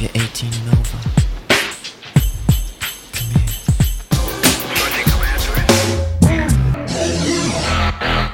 You're 0.00 0.08
18 0.14 0.50
and 0.54 0.68
over. 0.70 0.98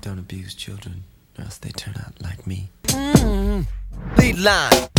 Don't 0.01 0.21
abuse 0.21 0.55
children, 0.55 1.03
or 1.37 1.45
else 1.45 1.59
they 1.59 1.71
turn 1.71 1.95
out 1.99 2.13
like 2.23 2.47
me. 2.47 2.69
Lead 4.17 4.39
line. 4.39 4.96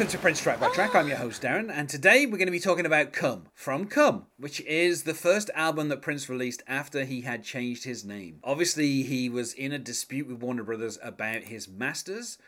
Welcome 0.00 0.12
to 0.12 0.18
Prince 0.18 0.40
Track 0.40 0.58
by 0.58 0.70
Track. 0.70 0.94
I'm 0.94 1.08
your 1.08 1.18
host 1.18 1.42
Darren, 1.42 1.70
and 1.70 1.86
today 1.86 2.24
we're 2.24 2.38
going 2.38 2.46
to 2.46 2.52
be 2.52 2.58
talking 2.58 2.86
about 2.86 3.12
Come 3.12 3.48
from 3.52 3.84
Come, 3.84 4.24
which 4.38 4.62
is 4.62 5.02
the 5.02 5.12
first 5.12 5.50
album 5.54 5.90
that 5.90 6.00
Prince 6.00 6.26
released 6.26 6.62
after 6.66 7.04
he 7.04 7.20
had 7.20 7.44
changed 7.44 7.84
his 7.84 8.02
name. 8.02 8.40
Obviously, 8.42 9.02
he 9.02 9.28
was 9.28 9.52
in 9.52 9.72
a 9.72 9.78
dispute 9.78 10.26
with 10.26 10.40
Warner 10.40 10.62
Brothers 10.62 10.98
about 11.02 11.42
his 11.42 11.68
masters, 11.68 12.38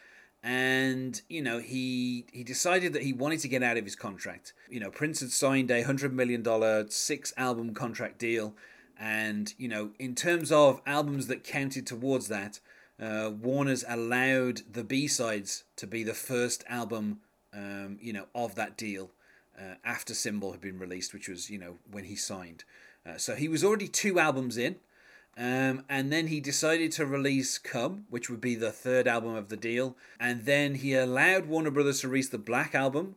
and 0.42 1.20
you 1.28 1.42
know 1.42 1.58
he 1.58 2.24
he 2.32 2.42
decided 2.42 2.94
that 2.94 3.02
he 3.02 3.12
wanted 3.12 3.40
to 3.40 3.48
get 3.48 3.62
out 3.62 3.76
of 3.76 3.84
his 3.84 3.96
contract. 3.96 4.54
You 4.70 4.80
know, 4.80 4.90
Prince 4.90 5.20
had 5.20 5.30
signed 5.30 5.70
a 5.70 5.82
hundred 5.82 6.14
million 6.14 6.42
dollar 6.42 6.86
six 6.88 7.34
album 7.36 7.74
contract 7.74 8.18
deal, 8.18 8.54
and 8.98 9.52
you 9.58 9.68
know, 9.68 9.90
in 9.98 10.14
terms 10.14 10.50
of 10.50 10.80
albums 10.86 11.26
that 11.26 11.44
counted 11.44 11.86
towards 11.86 12.28
that 12.28 12.60
uh, 12.98 13.30
Warner's 13.30 13.84
allowed 13.88 14.62
the 14.72 14.84
B 14.84 15.06
sides 15.06 15.64
to 15.76 15.86
be 15.86 16.02
the 16.02 16.14
first 16.14 16.64
album, 16.68 17.20
um, 17.52 17.98
you 18.00 18.12
know, 18.12 18.26
of 18.34 18.54
that 18.54 18.76
deal 18.76 19.10
uh, 19.58 19.74
after 19.84 20.14
Symbol 20.14 20.52
had 20.52 20.60
been 20.60 20.78
released, 20.78 21.12
which 21.12 21.28
was 21.28 21.50
you 21.50 21.58
know 21.58 21.76
when 21.90 22.04
he 22.04 22.16
signed. 22.16 22.64
Uh, 23.04 23.16
so 23.16 23.34
he 23.34 23.48
was 23.48 23.64
already 23.64 23.88
two 23.88 24.18
albums 24.18 24.56
in, 24.56 24.76
um, 25.36 25.84
and 25.88 26.12
then 26.12 26.28
he 26.28 26.40
decided 26.40 26.92
to 26.92 27.06
release 27.06 27.58
Come, 27.58 28.04
which 28.10 28.30
would 28.30 28.40
be 28.40 28.54
the 28.54 28.70
third 28.70 29.08
album 29.08 29.34
of 29.34 29.48
the 29.48 29.56
deal, 29.56 29.96
and 30.20 30.44
then 30.44 30.76
he 30.76 30.94
allowed 30.94 31.46
Warner 31.46 31.70
Brothers 31.70 32.00
to 32.00 32.08
release 32.08 32.28
the 32.28 32.38
Black 32.38 32.74
album. 32.74 33.16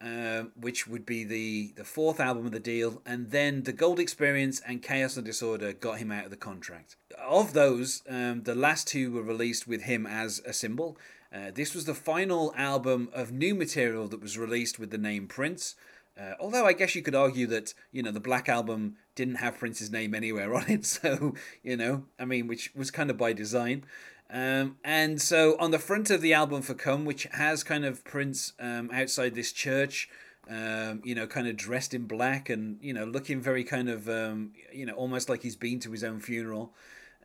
Um, 0.00 0.52
which 0.60 0.86
would 0.86 1.06
be 1.06 1.24
the, 1.24 1.72
the 1.76 1.84
fourth 1.84 2.20
album 2.20 2.44
of 2.44 2.52
the 2.52 2.60
deal, 2.60 3.00
and 3.06 3.30
then 3.30 3.62
The 3.62 3.72
Gold 3.72 3.98
Experience 3.98 4.60
and 4.66 4.82
Chaos 4.82 5.16
and 5.16 5.24
Disorder 5.24 5.72
got 5.72 5.96
him 5.96 6.12
out 6.12 6.24
of 6.24 6.30
the 6.30 6.36
contract. 6.36 6.96
Of 7.16 7.54
those, 7.54 8.02
um, 8.06 8.42
the 8.42 8.54
last 8.54 8.86
two 8.86 9.12
were 9.12 9.22
released 9.22 9.66
with 9.66 9.84
him 9.84 10.04
as 10.04 10.42
a 10.44 10.52
symbol. 10.52 10.98
Uh, 11.34 11.50
this 11.52 11.74
was 11.74 11.84
the 11.84 11.94
final 11.94 12.54
album 12.56 13.08
of 13.12 13.32
new 13.32 13.54
material 13.54 14.06
that 14.08 14.22
was 14.22 14.38
released 14.38 14.78
with 14.78 14.90
the 14.90 14.98
name 14.98 15.26
Prince. 15.26 15.74
Uh, 16.18 16.34
although 16.38 16.64
I 16.64 16.74
guess 16.74 16.94
you 16.94 17.02
could 17.02 17.16
argue 17.16 17.48
that 17.48 17.74
you 17.90 18.02
know 18.02 18.12
the 18.12 18.20
Black 18.20 18.48
album 18.48 18.94
didn't 19.16 19.36
have 19.36 19.58
Prince's 19.58 19.90
name 19.90 20.14
anywhere 20.14 20.54
on 20.54 20.70
it, 20.70 20.86
so 20.86 21.34
you 21.62 21.76
know 21.76 22.04
I 22.18 22.24
mean, 22.24 22.46
which 22.46 22.72
was 22.74 22.90
kind 22.90 23.10
of 23.10 23.18
by 23.18 23.32
design. 23.32 23.84
Um, 24.30 24.76
and 24.84 25.20
so 25.20 25.56
on 25.58 25.70
the 25.70 25.78
front 25.78 26.10
of 26.10 26.20
the 26.20 26.32
album 26.32 26.62
for 26.62 26.74
Come, 26.74 27.04
which 27.04 27.24
has 27.32 27.62
kind 27.62 27.84
of 27.84 28.04
Prince 28.04 28.52
um, 28.58 28.90
outside 28.92 29.34
this 29.34 29.52
church, 29.52 30.08
um, 30.48 31.02
you 31.04 31.14
know, 31.14 31.26
kind 31.26 31.46
of 31.46 31.56
dressed 31.56 31.94
in 31.94 32.06
black 32.06 32.48
and, 32.48 32.78
you 32.80 32.92
know, 32.92 33.04
looking 33.04 33.40
very 33.40 33.64
kind 33.64 33.88
of, 33.88 34.08
um, 34.08 34.52
you 34.72 34.86
know, 34.86 34.94
almost 34.94 35.28
like 35.28 35.42
he's 35.42 35.56
been 35.56 35.78
to 35.80 35.90
his 35.90 36.02
own 36.02 36.20
funeral. 36.20 36.72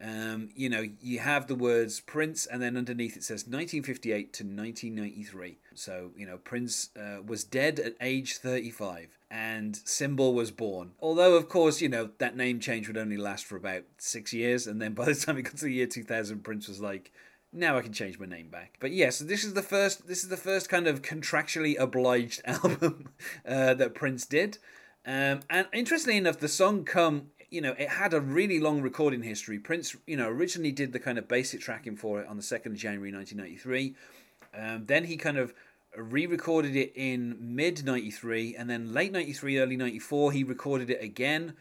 Um, 0.02 0.50
you 0.56 0.70
know, 0.70 0.86
you 1.02 1.20
have 1.20 1.48
the 1.48 1.56
words 1.56 2.00
Prince, 2.00 2.46
and 2.46 2.62
then 2.62 2.78
underneath 2.78 3.18
it 3.18 3.24
says 3.24 3.46
1958 3.46 4.34
to 4.34 4.44
1993. 4.44 5.58
So, 5.74 6.12
you 6.16 6.26
know, 6.26 6.38
Prince 6.38 6.90
uh, 6.98 7.22
was 7.26 7.44
dead 7.44 7.80
at 7.80 7.96
age 8.02 8.38
35 8.38 9.20
and 9.32 9.76
Symbol 9.86 10.34
was 10.34 10.52
born. 10.52 10.92
Although, 11.00 11.36
of 11.36 11.50
course, 11.50 11.82
you 11.82 11.90
know, 11.90 12.10
that 12.18 12.36
name 12.36 12.60
change 12.60 12.88
would 12.88 12.98
only 12.98 13.18
last 13.18 13.46
for 13.46 13.56
about 13.56 13.84
six 13.98 14.34
years. 14.34 14.68
And 14.68 14.82
then 14.82 14.94
by 14.94 15.06
the 15.06 15.16
time 15.16 15.38
it 15.38 15.44
got 15.44 15.58
to 15.58 15.66
the 15.66 15.74
year 15.74 15.86
2000, 15.86 16.44
Prince 16.44 16.68
was 16.68 16.82
like, 16.82 17.12
now 17.52 17.78
I 17.78 17.82
can 17.82 17.94
change 17.94 18.20
my 18.20 18.26
name 18.26 18.50
back. 18.50 18.78
But 18.80 18.92
yes, 18.92 18.98
yeah, 18.98 19.10
so 19.10 19.26
this 19.26 19.44
is 19.44 19.54
the 19.54 19.62
first. 19.64 20.08
This 20.08 20.24
is 20.24 20.30
the 20.30 20.38
first 20.38 20.70
kind 20.70 20.88
of 20.88 21.02
contractually 21.02 21.80
obliged 21.80 22.42
album 22.46 23.10
uh, 23.48 23.74
that 23.74 23.96
Prince 23.96 24.26
did. 24.26 24.60
Um, 25.06 25.42
and 25.50 25.68
interestingly 25.74 26.18
enough, 26.18 26.38
the 26.38 26.48
song 26.48 26.86
"Come," 26.86 27.32
you 27.50 27.62
know, 27.62 27.74
it 27.78 27.90
had 27.90 28.14
a 28.14 28.22
really 28.22 28.60
long 28.60 28.82
recording 28.82 29.24
history. 29.24 29.60
Prince, 29.60 29.96
you 30.06 30.18
know, 30.18 30.30
originally 30.30 30.72
did 30.72 30.94
the 30.94 31.00
kind 31.00 31.18
of 31.18 31.28
basic 31.28 31.62
tracking 31.62 31.96
for 31.96 32.22
it 32.22 32.28
on 32.28 32.38
the 32.38 32.44
second 32.44 32.74
of 32.74 32.78
January, 32.78 33.12
nineteen 33.12 33.38
ninety 33.38 33.58
three. 33.58 33.96
Um, 34.58 34.86
then 34.86 35.04
he 35.04 35.18
kind 35.18 35.38
of 35.38 35.54
re-recorded 35.96 36.76
it 36.76 36.92
in 36.96 37.36
mid 37.40 37.84
93 37.84 38.56
and 38.56 38.70
then 38.70 38.94
late 38.94 39.12
93 39.12 39.60
early 39.60 39.76
94 39.76 40.32
he 40.32 40.44
recorded 40.44 40.90
it 40.90 41.02
again 41.04 41.54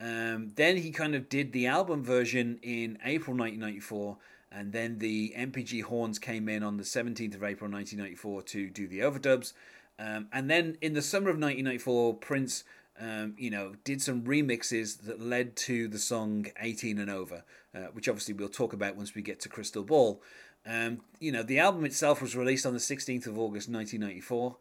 um, 0.00 0.52
then 0.56 0.78
he 0.78 0.90
kind 0.90 1.14
of 1.14 1.28
did 1.28 1.52
the 1.52 1.66
album 1.66 2.02
version 2.02 2.58
in 2.62 2.98
april 3.04 3.36
1994 3.36 4.16
and 4.50 4.72
then 4.72 4.98
the 4.98 5.34
NPG 5.36 5.82
horns 5.82 6.18
came 6.18 6.48
in 6.48 6.62
on 6.62 6.76
the 6.76 6.82
17th 6.82 7.34
of 7.34 7.44
april 7.44 7.70
1994 7.70 8.42
to 8.42 8.70
do 8.70 8.88
the 8.88 9.00
overdubs 9.00 9.52
um, 9.98 10.28
and 10.32 10.50
then 10.50 10.76
in 10.80 10.94
the 10.94 11.02
summer 11.02 11.28
of 11.28 11.36
1994 11.36 12.14
prince 12.14 12.64
um, 13.00 13.34
you 13.36 13.50
know, 13.50 13.74
did 13.84 14.00
some 14.00 14.22
remixes 14.22 15.02
that 15.02 15.20
led 15.20 15.56
to 15.56 15.88
the 15.88 15.98
song 15.98 16.46
18 16.60 16.98
and 16.98 17.10
Over, 17.10 17.44
uh, 17.74 17.86
which 17.92 18.08
obviously 18.08 18.34
we'll 18.34 18.48
talk 18.48 18.72
about 18.72 18.96
once 18.96 19.14
we 19.14 19.22
get 19.22 19.40
to 19.40 19.48
Crystal 19.48 19.82
Ball. 19.82 20.22
Um, 20.66 21.00
you 21.20 21.32
know, 21.32 21.42
the 21.42 21.58
album 21.58 21.84
itself 21.84 22.22
was 22.22 22.36
released 22.36 22.64
on 22.64 22.72
the 22.72 22.78
16th 22.78 23.26
of 23.26 23.38
August 23.38 23.68
1994. 23.68 24.56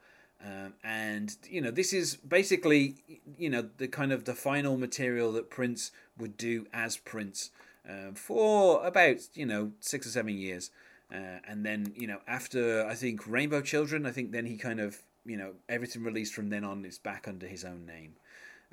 Um, 0.45 0.73
and 0.83 1.38
you 1.49 1.61
know 1.61 1.71
this 1.71 1.94
is 1.94 2.17
basically 2.17 2.95
you 3.38 3.49
know 3.49 3.69
the 3.77 3.88
kind 3.88 4.11
of 4.11 4.25
the 4.25 4.33
final 4.33 4.77
material 4.77 5.31
that 5.33 5.50
Prince 5.50 5.91
would 6.17 6.35
do 6.35 6.67
as 6.73 6.97
Prince 6.97 7.50
um, 7.88 8.15
for 8.15 8.85
about 8.85 9.17
you 9.35 9.45
know 9.45 9.71
six 9.79 10.05
or 10.05 10.09
seven 10.09 10.38
years, 10.38 10.69
uh, 11.13 11.39
and 11.47 11.65
then 11.65 11.94
you 11.95 12.07
know 12.07 12.19
after 12.27 12.85
I 12.85 12.95
think 12.95 13.25
Rainbow 13.25 13.61
Children, 13.61 14.05
I 14.05 14.11
think 14.11 14.33
then 14.33 14.45
he 14.45 14.57
kind 14.57 14.81
of 14.81 15.01
you 15.25 15.38
know 15.38 15.53
everything 15.69 16.03
released 16.03 16.33
from 16.33 16.50
then 16.50 16.65
on 16.65 16.83
is 16.83 16.97
back 16.97 17.25
under 17.25 17.47
his 17.47 17.63
own 17.63 17.85
name. 17.85 18.15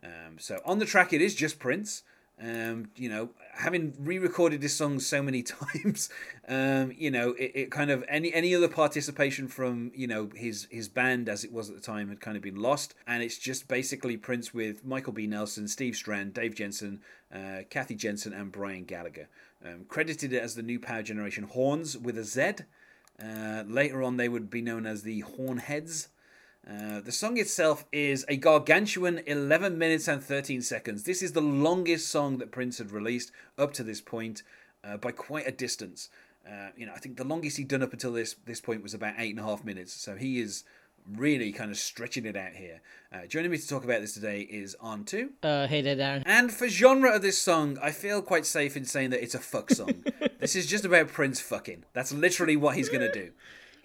Um, 0.03 0.39
so 0.39 0.61
on 0.65 0.79
the 0.79 0.87
track 0.87 1.13
it 1.13 1.21
is 1.21 1.35
just 1.35 1.59
Prince. 1.59 2.03
Um, 2.43 2.89
you 2.97 3.11
know, 3.11 3.31
having 3.53 3.93
re-recorded 3.99 4.63
this 4.63 4.75
song 4.75 4.99
so 4.99 5.23
many 5.23 5.43
times, 5.75 6.09
um, 6.49 6.91
you 6.97 7.11
know, 7.11 7.33
it, 7.33 7.53
it 7.55 7.71
kind 7.71 7.91
of 7.91 8.03
any 8.09 8.33
any 8.33 8.55
other 8.55 8.69
participation 8.69 9.47
from 9.47 9.93
you 9.95 10.07
know 10.07 10.31
his 10.35 10.67
his 10.71 10.89
band 10.89 11.29
as 11.29 11.45
it 11.45 11.53
was 11.53 11.69
at 11.69 11.77
the 11.77 11.83
time 11.83 12.09
had 12.09 12.21
kind 12.21 12.39
of 12.39 12.43
been 12.43 12.57
lost, 12.57 12.95
and 13.07 13.23
it's 13.23 13.37
just 13.37 13.69
basically 13.69 14.17
Prince 14.17 14.55
with 14.55 14.87
Michael 14.87 15.13
B. 15.13 15.27
Nelson, 15.27 15.69
Steve 15.69 15.95
Strand, 15.97 16.33
Dave 16.33 16.55
Jensen, 16.55 17.03
uh, 17.35 17.65
Kathy 17.69 17.95
Jensen, 17.95 18.33
and 18.33 18.51
Brian 18.51 18.85
Gallagher. 18.85 19.29
Um, 19.63 19.85
credited 19.87 20.33
as 20.33 20.55
the 20.55 20.63
new 20.63 20.81
Power 20.81 21.03
Generation 21.03 21.45
Horns 21.45 21.99
with 21.99 22.17
a 22.17 22.25
Z. 22.25 22.65
Uh, 23.23 23.65
later 23.67 24.03
on, 24.03 24.17
they 24.17 24.31
would 24.31 24.49
be 24.49 24.63
known 24.63 24.87
as 24.87 25.03
the 25.03 25.23
Hornheads. 25.23 26.09
Uh, 26.69 27.01
the 27.01 27.13
song 27.13 27.39
itself 27.39 27.85
is 27.91 28.25
a 28.29 28.37
gargantuan 28.37 29.21
11 29.27 29.79
minutes 29.79 30.09
and 30.09 30.23
13 30.23 30.63
seconds. 30.63 31.05
This 31.05 31.23
is 31.23 31.33
the 31.33 31.41
longest 31.41 32.09
song 32.09 32.39
that 32.39 32.53
Prince 32.53 32.79
had 32.79 32.91
released 32.91 33.33
up 33.59 33.73
to 33.75 33.83
this 33.83 34.01
point 34.01 34.43
uh, 34.85 34.97
by 34.97 35.13
quite 35.13 35.47
a 35.47 35.53
distance. 35.53 36.11
Uh, 36.47 36.69
you 36.77 36.87
know, 36.87 36.93
I 36.95 36.99
think 36.99 37.17
the 37.17 37.25
longest 37.25 37.57
he'd 37.57 37.69
done 37.69 37.83
up 37.83 37.93
until 37.93 38.13
this 38.13 38.35
this 38.47 38.61
point 38.61 38.83
was 38.83 38.95
about 38.95 39.15
eight 39.19 39.31
and 39.31 39.41
a 39.41 39.43
half 39.43 39.65
minutes. 39.65 39.93
So 39.93 40.17
he 40.17 40.41
is 40.41 40.65
really 41.17 41.53
kind 41.53 41.71
of 41.71 41.77
stretching 41.77 42.25
it 42.25 42.37
out 42.37 42.53
here. 42.53 42.81
Uh, 43.13 43.27
joining 43.27 43.51
me 43.51 43.59
to 43.59 43.69
talk 43.69 43.85
about 43.85 44.01
this 44.01 44.15
today 44.15 44.43
is 44.43 44.77
Anhtu. 44.83 45.31
Uh, 45.43 45.67
hey 45.67 45.83
there, 45.83 45.97
Darren. 45.97 46.23
And 46.27 46.53
for 46.53 46.69
genre 46.69 47.15
of 47.15 47.23
this 47.23 47.41
song, 47.41 47.79
I 47.83 47.91
feel 47.91 48.23
quite 48.23 48.47
safe 48.47 48.77
in 48.77 48.85
saying 48.85 49.11
that 49.11 49.23
it's 49.23 49.35
a 49.35 49.39
fuck 49.39 49.71
song. 49.71 50.05
this 50.39 50.57
is 50.57 50.67
just 50.67 50.85
about 50.85 51.09
Prince 51.09 51.41
fucking. 51.41 51.85
That's 51.93 52.13
literally 52.13 52.57
what 52.57 52.77
he's 52.77 52.89
going 52.89 53.01
to 53.01 53.13
do. 53.13 53.33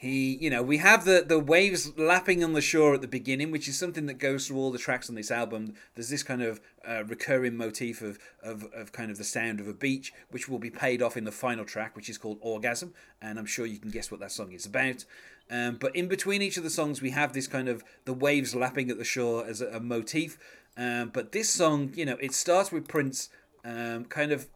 He, 0.05 0.38
you 0.39 0.51
know, 0.51 0.61
we 0.61 0.77
have 0.77 1.03
the 1.03 1.25
the 1.27 1.39
waves 1.39 1.97
lapping 1.97 2.43
on 2.43 2.53
the 2.53 2.61
shore 2.61 2.93
at 2.93 3.01
the 3.01 3.07
beginning, 3.07 3.49
which 3.49 3.67
is 3.67 3.75
something 3.75 4.05
that 4.05 4.19
goes 4.19 4.46
through 4.46 4.57
all 4.57 4.69
the 4.69 4.78
tracks 4.78 5.09
on 5.09 5.16
this 5.16 5.31
album. 5.31 5.73
There's 5.96 6.09
this 6.09 6.22
kind 6.22 6.43
of 6.43 6.61
uh, 6.87 7.05
recurring 7.05 7.57
motif 7.57 8.03
of, 8.03 8.19
of 8.43 8.66
of 8.66 8.91
kind 8.91 9.09
of 9.09 9.17
the 9.17 9.23
sound 9.23 9.59
of 9.59 9.67
a 9.67 9.73
beach, 9.73 10.13
which 10.29 10.47
will 10.47 10.59
be 10.59 10.69
paid 10.69 11.02
off 11.02 11.17
in 11.17 11.23
the 11.23 11.31
final 11.31 11.66
track, 11.66 11.96
which 11.96 12.07
is 12.07 12.19
called 12.19 12.37
Orgasm, 12.41 12.93
and 13.19 13.40
I'm 13.40 13.47
sure 13.47 13.66
you 13.66 13.79
can 13.79 13.90
guess 13.90 14.11
what 14.11 14.19
that 14.19 14.31
song 14.31 14.52
is 14.52 14.67
about. 14.67 15.05
Um, 15.49 15.78
but 15.78 15.96
in 15.96 16.07
between 16.07 16.43
each 16.43 16.57
of 16.57 16.63
the 16.63 16.69
songs, 16.69 17.02
we 17.02 17.09
have 17.09 17.34
this 17.34 17.47
kind 17.47 17.67
of 17.67 17.84
the 18.05 18.13
waves 18.13 18.53
lapping 18.53 18.91
at 18.91 18.99
the 18.99 19.03
shore 19.03 19.43
as 19.47 19.59
a, 19.59 19.69
a 19.69 19.79
motif. 19.79 20.37
Um, 20.78 21.09
but 21.16 21.31
this 21.31 21.49
song, 21.49 21.93
you 21.96 22.05
know, 22.05 22.17
it 22.22 22.35
starts 22.35 22.72
with 22.72 22.87
Prince. 22.87 23.29
Um, 23.63 24.05
kind 24.05 24.31
of 24.31 24.47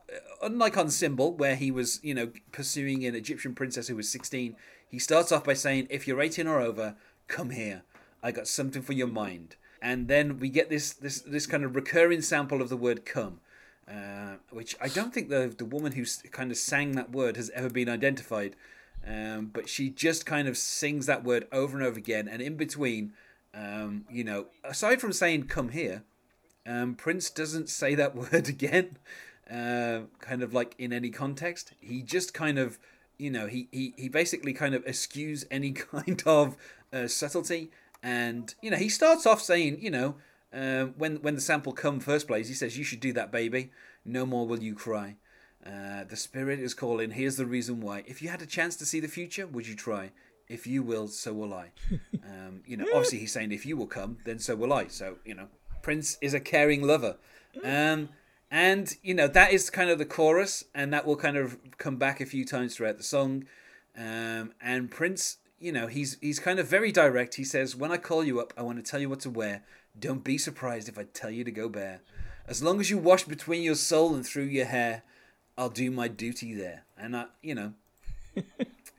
unlike 0.43 0.77
on 0.77 0.91
Symbol, 0.91 1.33
where 1.33 1.55
he 1.55 1.71
was, 1.71 1.99
you 2.03 2.13
know, 2.13 2.29
pursuing 2.51 3.03
an 3.05 3.15
Egyptian 3.15 3.55
princess 3.55 3.87
who 3.87 3.95
was 3.95 4.07
16, 4.11 4.55
he 4.89 4.99
starts 4.99 5.31
off 5.31 5.43
by 5.43 5.53
saying, 5.53 5.87
If 5.89 6.07
you're 6.07 6.21
18 6.21 6.47
or 6.47 6.59
over, 6.59 6.95
come 7.27 7.51
here. 7.51 7.83
I 8.21 8.31
got 8.31 8.47
something 8.47 8.81
for 8.81 8.93
your 8.93 9.07
mind. 9.07 9.55
And 9.81 10.07
then 10.07 10.39
we 10.39 10.49
get 10.49 10.69
this 10.69 10.91
this 10.91 11.21
this 11.21 11.45
kind 11.45 11.63
of 11.63 11.75
recurring 11.75 12.21
sample 12.21 12.61
of 12.61 12.69
the 12.69 12.75
word 12.75 13.05
come, 13.05 13.39
uh, 13.87 14.35
which 14.49 14.75
I 14.81 14.89
don't 14.89 15.13
think 15.13 15.29
the 15.29 15.53
the 15.57 15.63
woman 15.63 15.93
who 15.93 16.03
kind 16.31 16.51
of 16.51 16.57
sang 16.57 16.93
that 16.93 17.11
word 17.11 17.37
has 17.37 17.49
ever 17.51 17.69
been 17.69 17.87
identified. 17.87 18.55
Um, 19.07 19.49
but 19.53 19.69
she 19.69 19.89
just 19.89 20.25
kind 20.25 20.49
of 20.49 20.57
sings 20.57 21.05
that 21.05 21.23
word 21.23 21.47
over 21.53 21.77
and 21.77 21.85
over 21.85 21.97
again, 21.97 22.27
and 22.27 22.41
in 22.41 22.57
between, 22.57 23.13
um, 23.53 24.05
you 24.11 24.25
know, 24.25 24.47
aside 24.65 24.99
from 24.99 25.13
saying 25.13 25.43
"come 25.43 25.69
here," 25.69 26.03
um, 26.65 26.95
Prince 26.95 27.29
doesn't 27.29 27.69
say 27.69 27.95
that 27.95 28.15
word 28.33 28.49
again, 28.49 28.97
uh, 29.49 30.01
kind 30.19 30.43
of 30.43 30.53
like 30.53 30.75
in 30.77 30.91
any 30.91 31.09
context. 31.09 31.71
He 31.79 32.01
just 32.01 32.33
kind 32.33 32.59
of, 32.59 32.77
you 33.19 33.29
know, 33.29 33.47
he 33.47 33.67
he, 33.71 33.93
he 33.97 34.09
basically 34.09 34.53
kind 34.53 34.73
of 34.73 34.83
eschews 34.85 35.45
any 35.51 35.71
kind 35.71 36.23
of 36.25 36.57
uh, 36.91 37.07
subtlety, 37.07 37.69
and 38.01 38.55
you 38.61 38.71
know, 38.71 38.77
he 38.77 38.89
starts 38.89 39.27
off 39.27 39.41
saying, 39.41 39.79
you 39.81 39.91
know, 39.91 40.15
um, 40.51 40.95
when 40.97 41.17
when 41.17 41.35
the 41.35 41.41
sample 41.41 41.73
come 41.73 41.99
first 41.99 42.27
place, 42.27 42.47
he 42.47 42.53
says, 42.55 42.77
"You 42.77 42.83
should 42.83 42.99
do 42.99 43.13
that, 43.13 43.31
baby. 43.31 43.71
No 44.03 44.25
more 44.25 44.47
will 44.47 44.63
you 44.63 44.73
cry." 44.73 45.17
Uh, 45.65 46.05
the 46.05 46.15
spirit 46.15 46.59
is 46.59 46.73
calling. 46.73 47.11
Here's 47.11 47.35
the 47.35 47.45
reason 47.45 47.81
why. 47.81 48.03
If 48.07 48.21
you 48.21 48.29
had 48.29 48.41
a 48.41 48.45
chance 48.45 48.75
to 48.77 48.85
see 48.85 49.01
the 49.01 49.09
future, 49.09 49.45
would 49.45 49.67
you 49.67 49.75
try? 49.75 50.11
If 50.47 50.65
you 50.65 50.81
will, 50.81 51.07
so 51.07 51.33
will 51.33 51.53
I. 51.53 51.71
Um, 52.29 52.61
you 52.67 52.77
know, 52.77 52.85
obviously 52.93 53.17
he's 53.17 53.31
saying 53.31 53.51
if 53.51 53.65
you 53.65 53.75
will 53.75 53.87
come, 53.87 54.17
then 54.23 54.37
so 54.37 54.55
will 54.55 54.71
I. 54.71 54.85
So 54.85 55.17
you 55.25 55.33
know, 55.33 55.47
Prince 55.81 56.19
is 56.21 56.35
a 56.35 56.39
caring 56.39 56.83
lover, 56.83 57.17
um, 57.63 58.09
and 58.51 58.95
you 59.03 59.13
know 59.13 59.27
that 59.27 59.51
is 59.53 59.69
kind 59.69 59.89
of 59.89 59.97
the 59.99 60.05
chorus, 60.05 60.63
and 60.73 60.93
that 60.93 61.05
will 61.05 61.15
kind 61.15 61.37
of 61.37 61.57
come 61.77 61.97
back 61.97 62.19
a 62.21 62.25
few 62.25 62.45
times 62.45 62.75
throughout 62.75 62.97
the 62.97 63.03
song. 63.03 63.45
Um, 63.97 64.53
and 64.61 64.89
Prince, 64.89 65.37
you 65.59 65.71
know, 65.71 65.87
he's 65.87 66.17
he's 66.21 66.39
kind 66.39 66.59
of 66.59 66.67
very 66.67 66.91
direct. 66.91 67.35
He 67.35 67.43
says, 67.43 67.75
"When 67.75 67.91
I 67.91 67.97
call 67.97 68.23
you 68.23 68.39
up, 68.39 68.53
I 68.57 68.61
want 68.61 68.83
to 68.83 68.89
tell 68.89 68.99
you 68.99 69.09
what 69.09 69.19
to 69.21 69.29
wear. 69.29 69.63
Don't 69.97 70.23
be 70.23 70.37
surprised 70.37 70.87
if 70.89 70.97
I 70.97 71.03
tell 71.03 71.29
you 71.31 71.43
to 71.43 71.51
go 71.51 71.67
bare. 71.69 72.01
As 72.47 72.63
long 72.63 72.79
as 72.79 72.89
you 72.89 72.97
wash 72.97 73.23
between 73.25 73.61
your 73.61 73.75
soul 73.75 74.15
and 74.15 74.25
through 74.25 74.45
your 74.45 74.65
hair." 74.65 75.03
I'll 75.57 75.69
do 75.69 75.91
my 75.91 76.07
duty 76.07 76.53
there. 76.53 76.85
And 76.97 77.17
I, 77.17 77.25
you 77.41 77.53
know, 77.53 77.73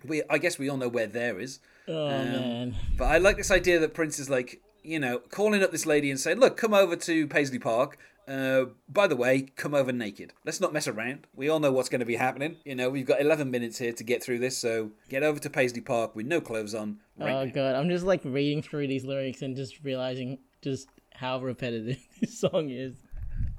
we 0.06 0.22
I 0.28 0.36
guess 0.36 0.58
we 0.58 0.68
all 0.68 0.76
know 0.76 0.88
where 0.90 1.06
there 1.06 1.40
is. 1.40 1.58
Oh 1.88 2.06
Um, 2.06 2.10
man. 2.32 2.76
But 2.98 3.06
I 3.06 3.16
like 3.16 3.38
this 3.38 3.50
idea 3.50 3.78
that 3.78 3.94
Prince 3.94 4.18
is 4.18 4.28
like, 4.28 4.60
you 4.82 4.98
know, 4.98 5.20
calling 5.20 5.62
up 5.62 5.72
this 5.72 5.86
lady 5.86 6.10
and 6.10 6.20
saying, 6.20 6.38
"Look, 6.38 6.58
come 6.58 6.74
over 6.74 6.96
to 6.96 7.26
Paisley 7.28 7.58
Park. 7.58 7.96
Uh, 8.30 8.66
by 8.88 9.08
the 9.08 9.16
way, 9.16 9.40
come 9.56 9.74
over 9.74 9.90
naked. 9.92 10.32
Let's 10.44 10.60
not 10.60 10.72
mess 10.72 10.86
around. 10.86 11.26
We 11.34 11.48
all 11.48 11.58
know 11.58 11.72
what's 11.72 11.88
going 11.88 11.98
to 12.00 12.06
be 12.06 12.14
happening. 12.14 12.56
You 12.64 12.76
know, 12.76 12.88
we've 12.88 13.06
got 13.06 13.20
11 13.20 13.50
minutes 13.50 13.78
here 13.78 13.92
to 13.92 14.04
get 14.04 14.22
through 14.22 14.38
this, 14.38 14.56
so 14.56 14.92
get 15.08 15.24
over 15.24 15.40
to 15.40 15.50
Paisley 15.50 15.80
Park 15.80 16.14
with 16.14 16.26
no 16.26 16.40
clothes 16.40 16.74
on. 16.74 16.98
Right 17.18 17.32
Oh 17.32 17.44
now." 17.44 17.50
god, 17.52 17.74
I'm 17.74 17.88
just 17.88 18.04
like 18.04 18.20
reading 18.24 18.62
through 18.62 18.86
these 18.86 19.04
lyrics 19.04 19.42
and 19.42 19.56
just 19.56 19.82
realizing 19.82 20.38
just 20.62 20.88
how 21.12 21.40
repetitive 21.40 21.98
this 22.20 22.38
song 22.38 22.70
is. 22.70 22.94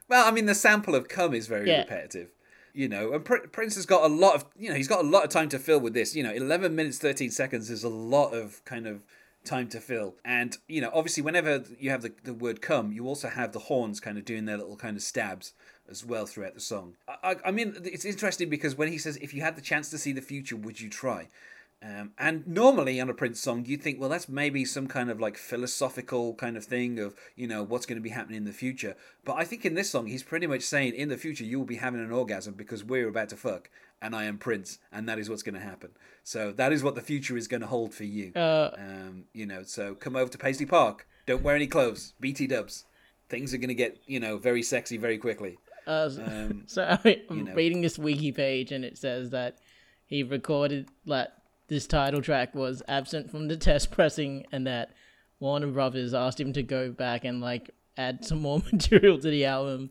well, 0.09 0.27
I 0.27 0.31
mean, 0.31 0.47
the 0.47 0.55
sample 0.55 0.95
of 0.95 1.09
"come" 1.09 1.35
is 1.35 1.47
very 1.47 1.69
Yeah. 1.69 1.81
repetitive. 1.81 2.29
You 2.73 2.89
know, 2.89 3.13
and 3.15 3.25
Pr- 3.25 3.49
Prince 3.51 3.75
has 3.75 3.85
got 3.87 4.05
a 4.05 4.15
lot 4.15 4.37
of, 4.37 4.45
you 4.57 4.69
know, 4.69 4.77
he's 4.77 4.87
got 4.87 5.05
a 5.05 5.09
lot 5.09 5.25
of 5.25 5.31
time 5.31 5.49
to 5.49 5.59
fill 5.59 5.81
with 5.81 5.93
this. 5.93 6.15
You 6.15 6.23
know, 6.23 6.33
11 6.33 6.77
minutes, 6.77 6.99
13 6.99 7.33
seconds 7.33 7.69
is 7.69 7.83
a 7.83 7.89
lot 7.89 8.31
of 8.33 8.65
kind 8.65 8.87
of 8.87 9.03
time 9.45 9.69
to 9.69 9.81
fill. 9.81 10.17
And, 10.25 10.57
you 10.69 10.81
know, 10.81 10.91
obviously, 10.93 11.23
whenever 11.23 11.65
you 11.79 11.91
have 11.91 12.03
the, 12.03 12.13
the 12.25 12.35
word 12.35 12.61
come, 12.61 12.93
you 12.93 13.07
also 13.07 13.29
have 13.29 13.53
the 13.53 13.59
horns 13.59 14.01
kind 14.01 14.19
of 14.19 14.25
doing 14.25 14.45
their 14.45 14.57
little 14.57 14.77
kind 14.77 14.97
of 14.97 15.03
stabs 15.03 15.53
as 15.89 16.05
well 16.05 16.27
throughout 16.27 16.55
the 16.55 16.61
song. 16.61 16.95
I, 17.09 17.33
I, 17.33 17.37
I 17.47 17.51
mean, 17.51 17.75
it's 17.85 18.05
interesting 18.05 18.49
because 18.49 18.77
when 18.77 18.89
he 18.89 18.99
says, 18.99 19.17
if 19.17 19.35
you 19.35 19.43
had 19.43 19.57
the 19.57 19.63
chance 19.63 19.91
to 19.91 19.99
see 19.99 20.13
the 20.13 20.21
future, 20.21 20.57
would 20.57 20.81
you 20.81 20.89
try? 20.89 21.29
Um, 21.83 22.13
and 22.19 22.47
normally 22.47 23.01
on 23.01 23.09
a 23.09 23.15
Prince 23.15 23.41
song, 23.41 23.65
you'd 23.67 23.83
think, 23.83 23.99
well, 23.99 24.11
that's 24.11 24.29
maybe 24.29 24.67
some 24.67 24.87
kind 24.87 25.11
of 25.11 25.19
like 25.19 25.39
philosophical 25.39 26.35
kind 26.35 26.57
of 26.57 26.65
thing 26.65 26.99
of, 26.99 27.15
you 27.37 27.47
know, 27.47 27.63
what's 27.63 27.87
going 27.87 27.97
to 27.97 28.03
be 28.03 28.11
happening 28.11 28.37
in 28.39 28.45
the 28.45 28.53
future. 28.53 28.97
But 29.25 29.37
I 29.39 29.45
think 29.45 29.65
in 29.65 29.75
this 29.75 29.89
song, 29.91 30.07
he's 30.07 30.23
pretty 30.23 30.47
much 30.47 30.61
saying, 30.63 30.95
in 30.95 31.09
the 31.09 31.17
future, 31.17 31.45
you 31.45 31.59
will 31.59 31.67
be 31.67 31.77
having 31.77 32.01
an 32.01 32.13
orgasm 32.13 32.53
because 32.55 32.85
we're 32.85 33.09
about 33.09 33.31
to 33.31 33.37
fuck, 33.37 33.71
and 34.03 34.15
I 34.15 34.25
am 34.25 34.37
Prince, 34.37 34.79
and 34.93 35.09
that 35.09 35.19
is 35.19 35.31
what's 35.31 35.43
going 35.43 35.55
to 35.55 35.61
happen. 35.61 35.91
So 36.23 36.53
that 36.53 36.71
is 36.73 36.83
what 36.83 36.97
the 36.97 37.01
future 37.01 37.37
is 37.37 37.49
going 37.49 37.63
to 37.63 37.67
hold 37.67 37.95
for 37.95 38.05
you. 38.05 38.33
Uh, 38.37 38.71
Um, 38.77 39.25
you 39.33 39.47
know, 39.47 39.63
so 39.63 39.95
come 39.95 40.17
over 40.17 40.31
to 40.31 40.39
Paisley 40.39 40.67
Park. 40.67 41.07
Don't 41.27 41.43
wear 41.43 41.57
any 41.57 41.67
clothes. 41.67 42.13
BT 42.21 42.47
dubs. 42.47 42.85
Things 43.31 43.55
are 43.55 43.59
going 43.59 43.69
to 43.69 43.75
get, 43.75 43.99
you 44.07 44.21
know, 44.21 44.37
very 44.37 44.63
sexy 44.63 44.97
very 44.99 45.17
quickly. 45.17 45.59
uh, 45.87 46.11
Um, 46.19 46.65
so 46.67 46.83
I, 47.03 47.23
know. 47.31 47.55
reading 47.55 47.81
this 47.81 47.99
wiki 47.99 48.33
page 48.33 48.71
and 48.71 48.85
it 48.85 48.99
says 48.99 49.31
that 49.31 49.57
he 50.05 50.23
recorded 50.23 50.89
that 51.07 51.40
this 51.71 51.87
title 51.87 52.21
track 52.21 52.55
was 52.55 52.83
absent 52.89 53.31
from 53.31 53.47
the 53.49 53.57
test 53.57 53.93
pressing 53.93 54.45
and 54.51 54.67
that 54.67 54.91
Warner 55.39 55.69
Brothers 55.69 56.13
asked 56.13 56.41
him 56.41 56.53
to 56.55 56.63
go 56.65 56.91
back 56.91 57.25
and 57.25 57.41
like 57.41 57.71
add 57.97 58.25
some 58.25 58.41
more 58.41 58.61
material 58.73 59.19
to 59.19 59.31
the 59.31 59.47
album. 59.47 59.91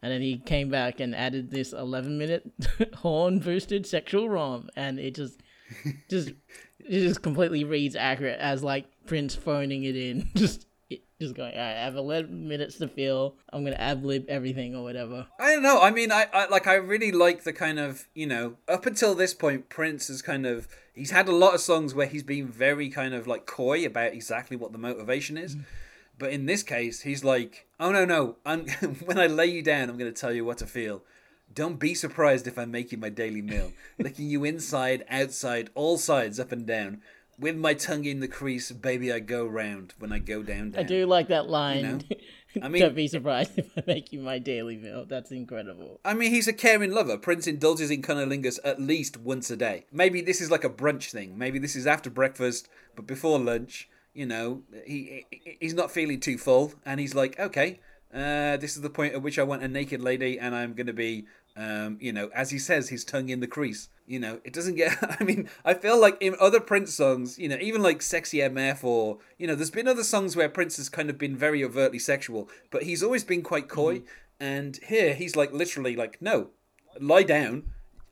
And 0.00 0.12
then 0.12 0.22
he 0.22 0.38
came 0.38 0.70
back 0.70 1.00
and 1.00 1.14
added 1.14 1.50
this 1.50 1.72
11 1.72 2.16
minute 2.16 2.50
horn 2.94 3.40
boosted 3.40 3.84
sexual 3.84 4.28
rom 4.28 4.70
and 4.76 5.00
it 5.00 5.16
just 5.16 5.42
just 6.08 6.28
it 6.78 7.00
just 7.00 7.20
completely 7.20 7.64
reads 7.64 7.96
accurate 7.96 8.38
as 8.38 8.62
like 8.62 8.86
Prince 9.06 9.34
phoning 9.34 9.82
it 9.82 9.96
in 9.96 10.28
just 10.36 10.67
just 11.20 11.34
going 11.34 11.52
"All 11.52 11.58
right, 11.58 11.76
I 11.76 11.84
have 11.84 11.96
11 11.96 12.48
minutes 12.48 12.76
to 12.78 12.88
fill 12.88 13.36
I'm 13.52 13.64
gonna 13.64 13.76
ad 13.76 14.04
lib 14.04 14.26
everything 14.28 14.74
or 14.74 14.82
whatever 14.82 15.26
I 15.40 15.54
don't 15.54 15.62
know. 15.62 15.80
I 15.80 15.90
mean, 15.90 16.12
I, 16.12 16.26
I 16.32 16.48
like. 16.48 16.66
I 16.66 16.74
really 16.74 17.12
like 17.12 17.44
the 17.44 17.52
kind 17.52 17.78
of 17.78 18.06
you 18.14 18.26
know. 18.26 18.56
Up 18.68 18.86
until 18.86 19.14
this 19.14 19.34
point, 19.34 19.68
Prince 19.68 20.08
has 20.08 20.22
kind 20.22 20.46
of 20.46 20.68
he's 20.94 21.10
had 21.10 21.28
a 21.28 21.34
lot 21.34 21.54
of 21.54 21.60
songs 21.60 21.94
where 21.94 22.06
he's 22.06 22.22
been 22.22 22.48
very 22.48 22.88
kind 22.88 23.14
of 23.14 23.26
like 23.26 23.46
coy 23.46 23.84
about 23.86 24.12
exactly 24.12 24.56
what 24.56 24.72
the 24.72 24.78
motivation 24.78 25.36
is. 25.36 25.56
Mm. 25.56 25.64
But 26.18 26.32
in 26.32 26.46
this 26.46 26.62
case, 26.62 27.02
he's 27.02 27.24
like, 27.24 27.66
"Oh 27.78 27.92
no, 27.92 28.04
no! 28.04 28.36
I'm 28.44 28.68
when 29.04 29.18
I 29.18 29.26
lay 29.26 29.46
you 29.46 29.62
down, 29.62 29.88
I'm 29.88 29.98
going 29.98 30.12
to 30.12 30.20
tell 30.20 30.32
you 30.32 30.44
what 30.44 30.58
to 30.58 30.66
feel. 30.66 31.02
Don't 31.54 31.78
be 31.78 31.94
surprised 31.94 32.46
if 32.46 32.58
I 32.58 32.66
make 32.66 32.92
you 32.92 32.98
my 32.98 33.08
daily 33.08 33.40
meal, 33.40 33.72
licking 33.98 34.28
you 34.28 34.44
inside, 34.44 35.04
outside, 35.08 35.70
all 35.74 35.98
sides, 35.98 36.40
up 36.40 36.52
and 36.52 36.66
down." 36.66 37.00
With 37.38 37.56
my 37.56 37.74
tongue 37.74 38.04
in 38.04 38.20
the 38.20 38.26
crease, 38.28 38.72
baby, 38.72 39.12
I 39.12 39.20
go 39.20 39.46
round 39.46 39.94
when 39.98 40.12
I 40.12 40.18
go 40.18 40.42
down. 40.42 40.72
down. 40.72 40.84
I 40.84 40.86
do 40.86 41.06
like 41.06 41.28
that 41.28 41.48
line 41.48 41.82
know? 41.82 41.98
I 42.62 42.68
mean- 42.68 42.82
don't 42.82 42.94
be 42.96 43.06
surprised 43.06 43.52
if 43.58 43.66
I 43.76 43.82
make 43.86 44.12
you 44.12 44.20
my 44.20 44.38
daily 44.38 44.76
meal 44.76 45.04
that's 45.06 45.30
incredible 45.30 46.00
I 46.04 46.14
mean, 46.14 46.30
he's 46.32 46.48
a 46.48 46.52
caring 46.52 46.90
lover. 46.92 47.16
Prince 47.16 47.46
indulges 47.46 47.90
in 47.90 48.02
cunnilingus 48.02 48.58
at 48.64 48.80
least 48.80 49.18
once 49.18 49.50
a 49.50 49.56
day. 49.56 49.86
Maybe 49.92 50.20
this 50.20 50.40
is 50.40 50.50
like 50.50 50.64
a 50.64 50.70
brunch 50.70 51.12
thing. 51.12 51.38
Maybe 51.38 51.58
this 51.58 51.76
is 51.76 51.86
after 51.86 52.10
breakfast, 52.10 52.68
but 52.96 53.06
before 53.06 53.38
lunch. 53.38 53.88
You 54.14 54.26
know, 54.26 54.62
he 54.84 55.26
he- 55.30 55.58
he's 55.60 55.74
not 55.74 55.92
feeling 55.92 56.18
too 56.18 56.38
full, 56.38 56.72
and 56.84 56.98
he's 56.98 57.14
like, 57.14 57.38
okay, 57.38 57.78
uh, 58.12 58.56
this 58.56 58.74
is 58.74 58.82
the 58.82 58.90
point 58.90 59.14
at 59.14 59.22
which 59.22 59.38
I 59.38 59.44
want 59.44 59.62
a 59.62 59.68
naked 59.68 60.00
lady, 60.00 60.40
and 60.40 60.56
I'm 60.56 60.72
gonna 60.74 60.92
be, 60.94 61.26
um, 61.58 61.98
you 62.00 62.12
know, 62.12 62.30
as 62.32 62.50
he 62.50 62.58
says, 62.58 62.88
his 62.88 63.04
tongue 63.04 63.28
in 63.30 63.40
the 63.40 63.48
crease. 63.48 63.88
You 64.06 64.20
know, 64.20 64.40
it 64.44 64.52
doesn't 64.52 64.76
get. 64.76 64.96
I 65.20 65.24
mean, 65.24 65.50
I 65.64 65.74
feel 65.74 66.00
like 66.00 66.16
in 66.22 66.36
other 66.40 66.60
Prince 66.60 66.94
songs, 66.94 67.36
you 67.36 67.48
know, 67.48 67.58
even 67.60 67.82
like 67.82 68.00
"Sexy 68.00 68.38
MF" 68.38 68.84
or 68.84 69.18
you 69.38 69.46
know, 69.46 69.56
there's 69.56 69.70
been 69.70 69.88
other 69.88 70.04
songs 70.04 70.36
where 70.36 70.48
Prince 70.48 70.76
has 70.76 70.88
kind 70.88 71.10
of 71.10 71.18
been 71.18 71.36
very 71.36 71.64
overtly 71.64 71.98
sexual, 71.98 72.48
but 72.70 72.84
he's 72.84 73.02
always 73.02 73.24
been 73.24 73.42
quite 73.42 73.68
coy. 73.68 74.02
And 74.40 74.78
here 74.86 75.14
he's 75.14 75.34
like 75.34 75.52
literally 75.52 75.96
like, 75.96 76.22
no, 76.22 76.50
lie 77.00 77.24
down. 77.24 77.64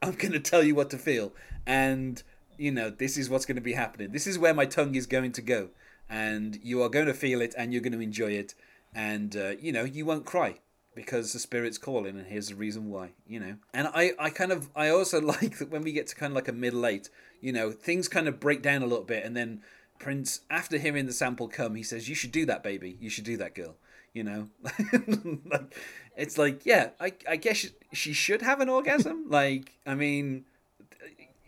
I'm 0.03 0.13
going 0.17 0.33
to 0.33 0.41
tell 0.41 0.65
you 0.65 0.75
what 0.75 0.91
to 0.91 0.99
feel. 0.99 1.33
And, 1.65 2.21
you 2.59 2.73
know, 2.73 2.91
this 2.91 3.17
is 3.17 3.31
what's 3.31 3.47
going 3.47 3.57
to 3.57 3.63
be 3.63 3.75
happening. 3.75 4.11
This 4.11 4.27
is 4.27 4.41
where 4.41 4.55
my 4.55 4.67
tongue 4.67 4.97
is 4.97 5.07
going 5.07 5.31
to 5.33 5.43
go. 5.43 5.69
And 6.11 6.59
you 6.65 6.83
are 6.83 6.89
going 6.89 7.07
to 7.07 7.15
feel 7.15 7.41
it 7.41 7.55
and 7.57 7.73
you're 7.73 7.83
going 7.83 7.93
to 7.93 8.01
enjoy 8.01 8.33
it. 8.33 8.55
And, 8.93 9.37
uh, 9.37 9.51
you 9.61 9.71
know, 9.71 9.85
you 9.85 10.05
won't 10.05 10.25
cry 10.25 10.57
because 10.97 11.33
the 11.33 11.39
spirit's 11.39 11.79
calling 11.79 12.19
and 12.19 12.27
here's 12.27 12.49
the 12.49 12.57
reason 12.57 12.91
why, 12.91 13.11
you 13.29 13.39
know. 13.39 13.57
And 13.73 13.87
I, 13.95 14.13
I 14.19 14.31
kind 14.31 14.51
of, 14.51 14.71
I 14.75 14.89
also 14.89 15.21
like 15.21 15.59
that 15.59 15.71
when 15.71 15.83
we 15.83 15.93
get 15.93 16.09
to 16.09 16.17
kind 16.17 16.33
of 16.33 16.35
like 16.35 16.49
a 16.49 16.53
middle 16.53 16.85
eight, 16.85 17.09
you 17.41 17.53
know, 17.53 17.71
things 17.71 18.09
kind 18.09 18.27
of 18.27 18.41
break 18.41 18.63
down 18.63 18.83
a 18.83 18.87
little 18.87 19.05
bit. 19.05 19.25
And 19.25 19.37
then 19.37 19.63
Prince, 20.01 20.41
after 20.51 20.79
hearing 20.79 21.07
the 21.07 21.13
sample 21.13 21.47
come, 21.47 21.77
he 21.77 21.85
says, 21.85 22.09
You 22.09 22.17
should 22.17 22.33
do 22.33 22.47
that, 22.47 22.65
baby. 22.65 22.97
You 23.01 23.11
should 23.11 23.25
do 23.25 23.37
that, 23.37 23.55
girl. 23.55 23.77
You 24.13 24.25
know, 24.25 24.49
like 25.45 25.77
it's 26.17 26.39
like, 26.39 26.65
yeah, 26.65 26.91
I, 26.99 27.13
I 27.29 27.37
guess 27.37 27.67
she 27.93 28.13
should 28.15 28.41
have 28.41 28.61
an 28.61 28.71
orgasm. 28.71 29.27
like, 29.29 29.75
I 29.87 29.95
mean, 29.95 30.47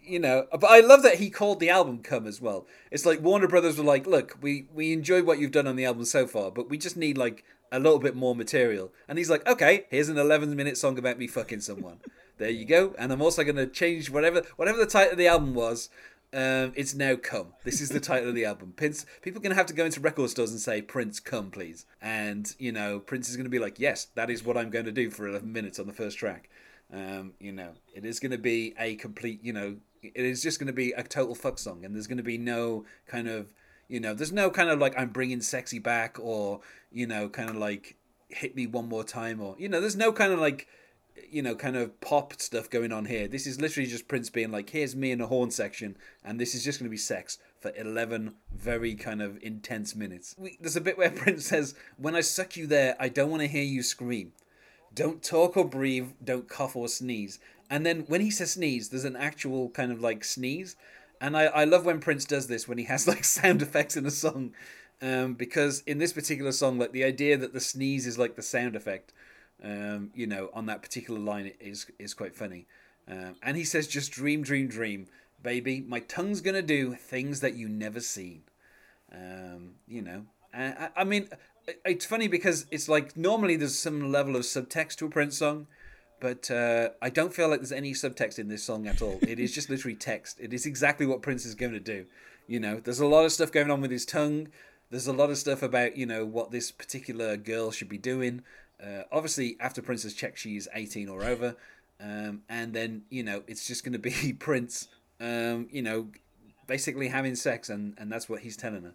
you 0.05 0.19
know, 0.19 0.47
but 0.53 0.67
I 0.67 0.81
love 0.81 1.03
that 1.03 1.15
he 1.15 1.31
called 1.31 1.61
the 1.61 1.71
album 1.71 2.03
"Come" 2.03 2.27
as 2.27 2.43
well. 2.43 2.67
It's 2.91 3.07
like 3.07 3.23
Warner 3.23 3.49
Brothers 3.49 3.79
were 3.79 3.85
like, 3.85 4.07
"Look, 4.07 4.37
we 4.43 4.67
we 4.75 4.93
enjoyed 4.93 5.25
what 5.25 5.39
you've 5.39 5.51
done 5.51 5.67
on 5.67 5.77
the 5.77 5.87
album 5.87 6.05
so 6.05 6.27
far, 6.27 6.51
but 6.51 6.69
we 6.69 6.77
just 6.77 6.97
need 6.97 7.17
like 7.17 7.43
a 7.71 7.79
little 7.79 7.99
bit 7.99 8.17
more 8.17 8.35
material." 8.35 8.93
And 9.09 9.19
he's 9.19 9.31
like, 9.31 9.47
"Okay, 9.47 9.87
here's 9.91 10.09
an 10.09 10.19
11 10.19 10.55
minute 10.57 10.77
song 10.77 10.99
about 10.99 11.19
me 11.19 11.27
fucking 11.27 11.61
someone. 11.61 12.01
there 12.39 12.51
you 12.51 12.65
go." 12.65 12.95
And 12.99 13.13
I'm 13.13 13.23
also 13.23 13.45
going 13.45 13.57
to 13.57 13.67
change 13.67 14.11
whatever 14.11 14.43
whatever 14.57 14.79
the 14.79 14.87
title 14.87 15.13
of 15.13 15.19
the 15.19 15.29
album 15.29 15.55
was. 15.55 15.91
Um, 16.33 16.73
it's 16.77 16.95
now 16.95 17.17
"Come." 17.17 17.55
This 17.65 17.81
is 17.81 17.89
the 17.89 18.01
title 18.01 18.29
of 18.29 18.35
the 18.35 18.45
album. 18.45 18.75
Prince. 18.77 19.07
People 19.23 19.41
are 19.41 19.43
going 19.43 19.51
to 19.51 19.57
have 19.57 19.67
to 19.67 19.75
go 19.75 19.87
into 19.87 20.01
record 20.01 20.31
stores 20.31 20.51
and 20.51 20.61
say, 20.61 20.83
"Prince, 20.83 21.21
come, 21.21 21.51
please." 21.51 21.87
And 22.03 22.55
you 22.59 22.73
know, 22.73 23.01
Prince 23.01 23.29
is 23.29 23.37
going 23.37 23.45
to 23.45 23.51
be 23.51 23.59
like, 23.59 23.79
"Yes, 23.79 24.09
that 24.15 24.31
is 24.31 24.45
what 24.45 24.57
I'm 24.57 24.71
going 24.71 24.85
to 24.85 24.93
do 24.93 25.11
for 25.11 25.27
11 25.27 25.53
minutes 25.53 25.79
on 25.79 25.87
the 25.87 25.93
first 25.93 26.19
track." 26.19 26.49
Um, 26.93 27.33
you 27.39 27.53
know, 27.53 27.73
it 27.95 28.05
is 28.05 28.19
going 28.19 28.33
to 28.33 28.39
be 28.39 28.75
a 28.79 28.95
complete, 28.97 29.41
you 29.43 29.53
know, 29.53 29.77
it 30.03 30.25
is 30.25 30.43
just 30.43 30.59
going 30.59 30.69
to 30.69 30.73
be 30.73 30.93
a 30.93 31.03
total 31.03 31.35
fuck 31.35 31.59
song, 31.59 31.85
and 31.85 31.95
there's 31.95 32.07
going 32.07 32.19
to 32.19 32.23
be 32.23 32.39
no 32.39 32.85
kind 33.07 33.29
of, 33.29 33.53
you 33.89 34.01
know, 34.01 34.15
there's 34.15 34.33
no 34.33 34.51
kind 34.51 34.71
of 34.71 34.79
like 34.79 34.99
I'm 34.99 35.11
bringing 35.11 35.41
sexy 35.41 35.79
back, 35.79 36.19
or 36.21 36.61
you 36.91 37.07
know, 37.07 37.29
kind 37.29 37.51
of 37.51 37.57
like 37.57 37.97
hit 38.29 38.55
me 38.55 38.67
one 38.67 38.89
more 38.89 39.05
time, 39.05 39.41
or 39.41 39.57
you 39.59 39.69
know, 39.69 39.81
there's 39.81 39.97
no 39.97 40.13
kind 40.13 40.33
of 40.33 40.39
like 40.39 40.69
you 41.31 41.43
know, 41.43 41.55
kind 41.55 41.77
of 41.77 42.01
pop 42.01 42.41
stuff 42.41 42.71
going 42.71 42.93
on 42.93 43.05
here. 43.05 43.29
This 43.29 43.47
is 43.47 43.61
literally 43.61 43.89
just 43.89 44.09
Prince 44.09 44.31
being 44.31 44.51
like, 44.51 44.71
here's 44.71 44.95
me 44.95 45.11
in 45.11 45.21
a 45.21 45.27
horn 45.27 45.51
section, 45.51 45.97
and 46.25 46.41
this 46.41 46.55
is 46.55 46.65
just 46.65 46.79
going 46.79 46.87
to 46.87 46.91
be 46.91 46.97
sex 46.97 47.39
for 47.61 47.73
11 47.77 48.35
very 48.55 48.95
kind 48.95 49.21
of 49.21 49.39
intense 49.43 49.95
minutes. 49.95 50.35
We, 50.39 50.59
there's 50.61 50.77
a 50.77 50.81
bit 50.81 50.97
where 50.97 51.11
Prince 51.17 51.47
says, 51.47 51.75
When 51.97 52.15
I 52.15 52.21
suck 52.21 52.57
you 52.57 52.67
there, 52.67 52.97
I 53.01 53.09
don't 53.09 53.31
want 53.31 53.43
to 53.43 53.49
hear 53.49 53.63
you 53.63 53.83
scream. 53.83 54.33
Don't 54.95 55.23
talk 55.23 55.57
or 55.57 55.65
breathe, 55.65 56.11
don't 56.23 56.49
cough 56.49 56.77
or 56.77 56.89
sneeze. 56.89 57.39
And 57.71 57.85
then 57.85 58.05
when 58.09 58.21
he 58.21 58.31
says 58.31 58.53
sneeze, 58.53 58.89
there's 58.89 59.05
an 59.05 59.17
actual 59.17 59.69
kind 59.71 59.93
of 59.93 60.01
like 60.01 60.25
sneeze. 60.25 60.77
And 61.21 61.37
I, 61.37 61.45
I 61.47 61.65
love 61.65 61.85
when 61.85 62.01
Prince 62.01 62.25
does 62.25 62.47
this 62.47 62.69
when 62.69 62.79
he 62.79 62.85
has 62.85 63.07
like 63.07 63.25
sound 63.39 63.63
effects 63.63 63.97
in 63.97 64.07
a 64.07 64.11
song. 64.11 64.53
Um, 65.01 65.35
because 65.35 65.83
in 65.87 65.99
this 65.99 66.13
particular 66.13 66.53
song, 66.53 66.79
like 66.79 66.93
the 66.93 67.05
idea 67.05 67.37
that 67.37 67.53
the 67.53 67.61
sneeze 67.61 68.07
is 68.07 68.19
like 68.19 68.35
the 68.35 68.43
sound 68.43 68.75
effect, 68.75 69.13
um, 69.63 70.11
you 70.15 70.27
know, 70.27 70.51
on 70.53 70.67
that 70.67 70.83
particular 70.83 71.21
line 71.21 71.53
is 71.61 71.87
is 71.99 72.15
quite 72.15 72.35
funny. 72.35 72.67
Um, 73.07 73.37
and 73.43 73.57
he 73.57 73.65
says, 73.65 73.87
"Just 73.87 74.11
dream, 74.11 74.43
dream, 74.43 74.67
dream, 74.67 75.07
baby. 75.43 75.85
My 75.87 76.01
tongue's 76.01 76.41
gonna 76.41 76.63
do 76.63 76.95
things 76.95 77.41
that 77.41 77.55
you 77.55 77.69
never 77.69 78.01
seen." 78.01 78.43
Um, 79.13 79.75
you 79.87 80.03
know, 80.03 80.27
I, 80.53 80.89
I 80.97 81.05
mean, 81.05 81.29
it's 81.85 82.05
funny 82.05 82.29
because 82.29 82.67
it's 82.71 82.89
like 82.89 83.17
normally 83.17 83.57
there's 83.57 83.79
some 83.79 84.11
level 84.11 84.37
of 84.37 84.43
subtext 84.43 84.97
to 84.97 85.07
a 85.07 85.11
Prince 85.11 85.39
song, 85.39 85.67
but 86.21 86.51
uh, 86.51 86.91
I 87.01 87.11
don't 87.11 87.33
feel 87.33 87.49
like 87.49 87.61
there's 87.61 87.73
any 87.73 87.93
subtext 87.93 88.39
in 88.39 88.49
this 88.49 88.63
song 88.63 88.87
at 88.87 89.03
all. 89.03 89.19
It 89.23 89.39
is 89.39 89.55
just 89.55 89.71
literally 89.71 89.97
text. 89.97 90.39
It 90.41 90.53
is 90.53 90.67
exactly 90.67 91.07
what 91.07 91.23
Prince 91.23 91.45
is 91.45 91.55
going 91.55 91.73
to 91.73 91.81
do. 91.81 92.07
You 92.47 92.61
know, 92.61 92.81
there's 92.81 93.01
a 93.01 93.07
lot 93.07 93.25
of 93.25 93.33
stuff 93.33 93.53
going 93.53 93.71
on 93.71 93.81
with 93.81 93.91
his 93.91 94.07
tongue. 94.07 94.49
There's 94.91 95.07
a 95.07 95.13
lot 95.13 95.31
of 95.31 95.39
stuff 95.39 95.63
about 95.63 95.97
you 95.97 96.07
know 96.07 96.25
what 96.25 96.51
this 96.51 96.71
particular 96.71 97.37
girl 97.37 97.71
should 97.71 97.89
be 97.89 97.99
doing. 97.99 98.43
Uh, 98.83 99.03
obviously, 99.13 99.57
after 99.61 99.83
Prince 99.83 100.05
has 100.05 100.15
checked 100.15 100.39
she's 100.39 100.69
18 100.73 101.09
or 101.09 101.25
over, 101.25 101.57
um, 102.01 102.43
and 102.49 102.73
then 102.73 103.03
you 103.11 103.23
know 103.23 103.43
it's 103.47 103.67
just 103.67 103.85
going 103.85 103.93
to 103.93 103.99
be 103.99 104.33
Prince, 104.39 104.89
um, 105.21 105.69
you 105.71 105.83
know, 105.83 106.09
basically 106.67 107.09
having 107.09 107.35
sex, 107.35 107.69
and 107.69 107.95
and 107.99 108.11
that's 108.11 108.29
what 108.29 108.41
he's 108.41 108.57
telling 108.57 108.83
her. 108.83 108.95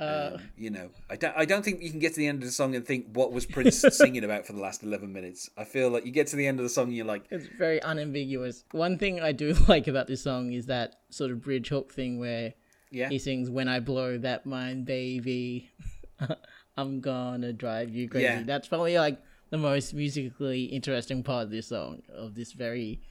Uh, 0.00 0.30
Um, 0.34 0.42
you 0.56 0.70
know, 0.70 0.90
I 1.10 1.16
don't, 1.16 1.36
I 1.36 1.44
don't 1.44 1.64
think 1.64 1.82
you 1.82 1.90
can 1.90 1.98
get 2.00 2.14
to 2.14 2.18
the 2.18 2.26
end 2.26 2.42
of 2.42 2.48
the 2.48 2.52
song 2.52 2.74
and 2.74 2.86
think 2.86 3.06
what 3.12 3.32
was 3.32 3.44
Prince 3.44 3.80
singing 3.90 4.24
about 4.24 4.46
for 4.46 4.54
the 4.54 4.60
last 4.60 4.82
eleven 4.82 5.12
minutes. 5.12 5.50
I 5.56 5.64
feel 5.64 5.90
like 5.90 6.06
you 6.06 6.12
get 6.12 6.26
to 6.28 6.36
the 6.36 6.46
end 6.46 6.58
of 6.58 6.64
the 6.64 6.70
song 6.70 6.84
and 6.86 6.96
you're 6.96 7.06
like, 7.06 7.24
It's 7.30 7.46
very 7.58 7.82
unambiguous. 7.82 8.64
One 8.72 8.96
thing 8.98 9.20
I 9.20 9.32
do 9.32 9.52
like 9.68 9.88
about 9.88 10.06
this 10.06 10.22
song 10.22 10.52
is 10.52 10.66
that 10.66 10.96
sort 11.10 11.30
of 11.30 11.42
bridge 11.42 11.68
hook 11.68 11.92
thing 11.92 12.18
where 12.18 12.54
yeah, 12.90 13.08
he 13.08 13.18
sings 13.18 13.50
"When 13.50 13.68
I 13.68 13.80
blow 13.80 14.18
that 14.18 14.46
mind, 14.46 14.86
baby, 14.86 15.70
I'm 16.76 17.00
gonna 17.00 17.52
drive 17.52 17.94
you 17.94 18.08
crazy." 18.08 18.24
Yeah. 18.24 18.42
That's 18.42 18.68
probably 18.68 18.98
like 18.98 19.18
the 19.50 19.58
most 19.58 19.92
musically 19.94 20.64
interesting 20.64 21.22
part 21.22 21.44
of 21.44 21.50
this 21.50 21.68
song, 21.68 22.02
of 22.08 22.34
this 22.34 22.52
very 22.52 23.02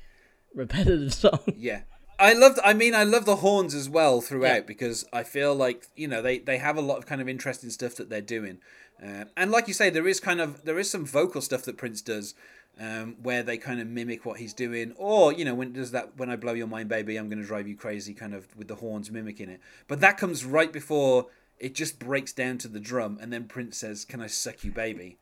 repetitive 0.55 1.13
song. 1.13 1.39
yeah. 1.55 1.81
I 2.20 2.34
love. 2.34 2.60
I 2.64 2.74
mean, 2.74 2.94
I 2.94 3.04
love 3.04 3.26
the 3.26 3.38
horns 3.38 3.74
as 3.74 3.88
well 3.90 4.22
throughout 4.22 4.54
Yeah. 4.54 4.60
because 4.62 5.06
I 5.14 5.24
feel 5.24 5.56
like 5.56 5.88
you 5.96 6.08
know 6.08 6.22
they 6.22 6.40
they 6.40 6.58
have 6.58 6.78
a 6.78 6.82
lot 6.82 6.98
of 6.98 7.06
kind 7.06 7.22
of 7.22 7.30
interesting 7.30 7.70
stuff 7.70 7.96
that 7.96 8.10
they're 8.10 8.22
doing, 8.22 8.60
uh, 9.02 9.26
and 9.38 9.52
like 9.52 9.68
you 9.68 9.74
say, 9.74 9.90
there 9.90 10.08
is 10.08 10.20
kind 10.20 10.42
of 10.42 10.66
there 10.66 10.78
is 10.78 10.90
some 10.90 11.06
vocal 11.06 11.42
stuff 11.42 11.64
that 11.64 11.78
Prince 11.78 12.02
does. 12.02 12.36
Um, 12.82 13.18
where 13.22 13.44
they 13.44 13.58
kind 13.58 13.82
of 13.82 13.88
mimic 13.88 14.26
what 14.26 14.40
he's 14.40 14.54
doing, 14.54 14.94
or 14.96 15.34
you 15.34 15.44
know, 15.44 15.54
when 15.54 15.74
does 15.74 15.92
that 15.92 16.16
"When 16.16 16.30
I 16.30 16.38
Blow 16.38 16.54
Your 16.54 16.68
Mind, 16.68 16.88
Baby, 16.88 17.18
I'm 17.18 17.28
Gonna 17.28 17.44
Drive 17.44 17.68
You 17.68 17.76
Crazy" 17.76 18.14
kind 18.14 18.34
of 18.34 18.56
with 18.56 18.70
the 18.70 18.76
horns 18.76 19.12
mimicking 19.12 19.50
it. 19.50 19.60
But 19.90 20.00
that 20.00 20.18
comes 20.18 20.46
right 20.46 20.72
before 20.72 21.26
it 21.60 21.76
just 21.76 22.00
breaks 22.00 22.32
down 22.32 22.58
to 22.60 22.70
the 22.70 22.80
drum, 22.80 23.18
and 23.22 23.34
then 23.34 23.50
Prince 23.50 23.78
says, 23.78 24.06
"Can 24.06 24.22
I 24.22 24.28
suck 24.28 24.64
you, 24.64 24.72
baby?" 24.72 25.18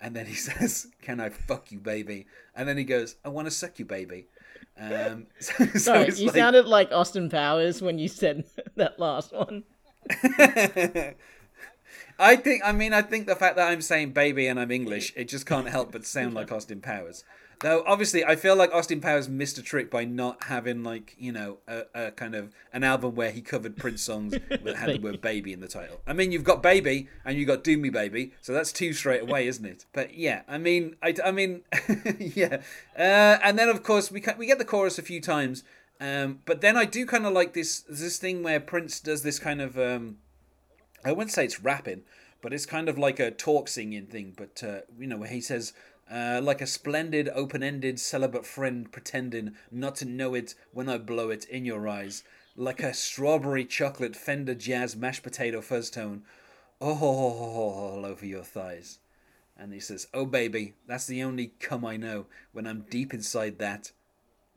And 0.00 0.16
then 0.16 0.24
he 0.24 0.34
says, 0.48 0.86
"Can 1.02 1.20
I 1.20 1.28
fuck 1.28 1.70
you, 1.70 1.78
baby?" 1.78 2.26
And 2.54 2.66
then 2.66 2.78
he 2.78 2.84
goes, 2.84 3.16
"I 3.22 3.28
want 3.28 3.48
to 3.48 3.50
suck 3.50 3.78
you, 3.78 3.84
baby." 3.84 4.28
Um, 4.78 5.26
so, 5.40 5.64
so 5.72 5.78
Sorry, 5.78 6.12
you 6.14 6.26
like- 6.26 6.36
sounded 6.36 6.66
like 6.66 6.90
Austin 6.92 7.28
Powers 7.30 7.80
when 7.82 7.98
you 7.98 8.08
said 8.08 8.44
that 8.76 8.98
last 8.98 9.32
one. 9.32 9.64
I 12.18 12.36
think. 12.36 12.62
I 12.64 12.72
mean, 12.72 12.92
I 12.92 13.02
think 13.02 13.26
the 13.26 13.36
fact 13.36 13.56
that 13.56 13.70
I'm 13.70 13.82
saying 13.82 14.12
baby 14.12 14.46
and 14.46 14.58
I'm 14.58 14.70
English, 14.70 15.12
it 15.16 15.28
just 15.28 15.46
can't 15.46 15.68
help 15.68 15.92
but 15.92 16.04
sound 16.04 16.34
like 16.34 16.52
Austin 16.52 16.80
Powers. 16.80 17.24
Though 17.60 17.82
obviously, 17.86 18.24
I 18.24 18.36
feel 18.36 18.56
like 18.56 18.72
Austin 18.74 19.00
Powers 19.00 19.28
missed 19.28 19.58
a 19.58 19.62
trick 19.62 19.90
by 19.90 20.04
not 20.04 20.44
having 20.44 20.82
like 20.82 21.14
you 21.18 21.32
know 21.32 21.58
a, 21.66 21.84
a 21.94 22.10
kind 22.10 22.34
of 22.34 22.52
an 22.72 22.84
album 22.84 23.14
where 23.14 23.30
he 23.30 23.40
covered 23.40 23.76
Prince 23.76 24.02
songs 24.02 24.32
that 24.48 24.76
had 24.76 24.90
the 24.90 24.98
word 24.98 25.20
baby 25.20 25.52
in 25.52 25.60
the 25.60 25.68
title. 25.68 26.00
I 26.06 26.12
mean, 26.12 26.32
you've 26.32 26.44
got 26.44 26.62
baby 26.62 27.08
and 27.24 27.38
you 27.38 27.46
have 27.46 27.56
got 27.56 27.64
do 27.64 27.76
me 27.76 27.90
baby, 27.90 28.32
so 28.40 28.52
that's 28.52 28.72
two 28.72 28.92
straight 28.92 29.22
away, 29.22 29.46
isn't 29.46 29.64
it? 29.64 29.86
But 29.92 30.14
yeah, 30.14 30.42
I 30.48 30.58
mean, 30.58 30.96
I, 31.02 31.14
I 31.24 31.30
mean, 31.30 31.62
yeah, 32.18 32.58
uh, 32.98 33.38
and 33.42 33.58
then 33.58 33.68
of 33.68 33.82
course 33.82 34.10
we 34.10 34.22
we 34.36 34.46
get 34.46 34.58
the 34.58 34.64
chorus 34.64 34.98
a 34.98 35.02
few 35.02 35.20
times. 35.20 35.64
Um, 36.00 36.40
but 36.44 36.60
then 36.60 36.76
I 36.76 36.84
do 36.84 37.06
kind 37.06 37.24
of 37.24 37.32
like 37.32 37.54
this 37.54 37.80
this 37.88 38.18
thing 38.18 38.42
where 38.42 38.60
Prince 38.60 39.00
does 39.00 39.22
this 39.22 39.38
kind 39.38 39.62
of 39.62 39.78
um, 39.78 40.18
I 41.04 41.12
wouldn't 41.12 41.32
say 41.32 41.44
it's 41.44 41.60
rapping, 41.60 42.02
but 42.40 42.52
it's 42.52 42.66
kind 42.66 42.88
of 42.88 42.98
like 42.98 43.20
a 43.20 43.30
talk 43.30 43.68
singing 43.68 44.06
thing. 44.06 44.32
But 44.36 44.62
uh, 44.62 44.80
you 44.98 45.06
know, 45.06 45.18
where 45.18 45.28
he 45.28 45.40
says, 45.40 45.72
uh, 46.10 46.40
"Like 46.42 46.60
a 46.60 46.66
splendid, 46.66 47.28
open-ended 47.34 48.00
celibate 48.00 48.46
friend, 48.46 48.90
pretending 48.90 49.54
not 49.70 49.96
to 49.96 50.04
know 50.04 50.34
it 50.34 50.54
when 50.72 50.88
I 50.88 50.98
blow 50.98 51.30
it 51.30 51.44
in 51.44 51.64
your 51.64 51.86
eyes, 51.88 52.24
like 52.56 52.82
a 52.82 52.94
strawberry 52.94 53.64
chocolate 53.64 54.16
Fender 54.16 54.54
Jazz 54.54 54.96
mashed 54.96 55.22
potato 55.22 55.60
fuzz 55.60 55.90
tone, 55.90 56.24
all 56.80 58.04
over 58.06 58.24
your 58.24 58.44
thighs." 58.44 58.98
And 59.56 59.72
he 59.72 59.80
says, 59.80 60.08
"Oh 60.14 60.26
baby, 60.26 60.74
that's 60.86 61.06
the 61.06 61.22
only 61.22 61.52
cum 61.60 61.84
I 61.84 61.96
know 61.96 62.26
when 62.52 62.66
I'm 62.66 62.86
deep 62.88 63.12
inside 63.12 63.58
that." 63.58 63.92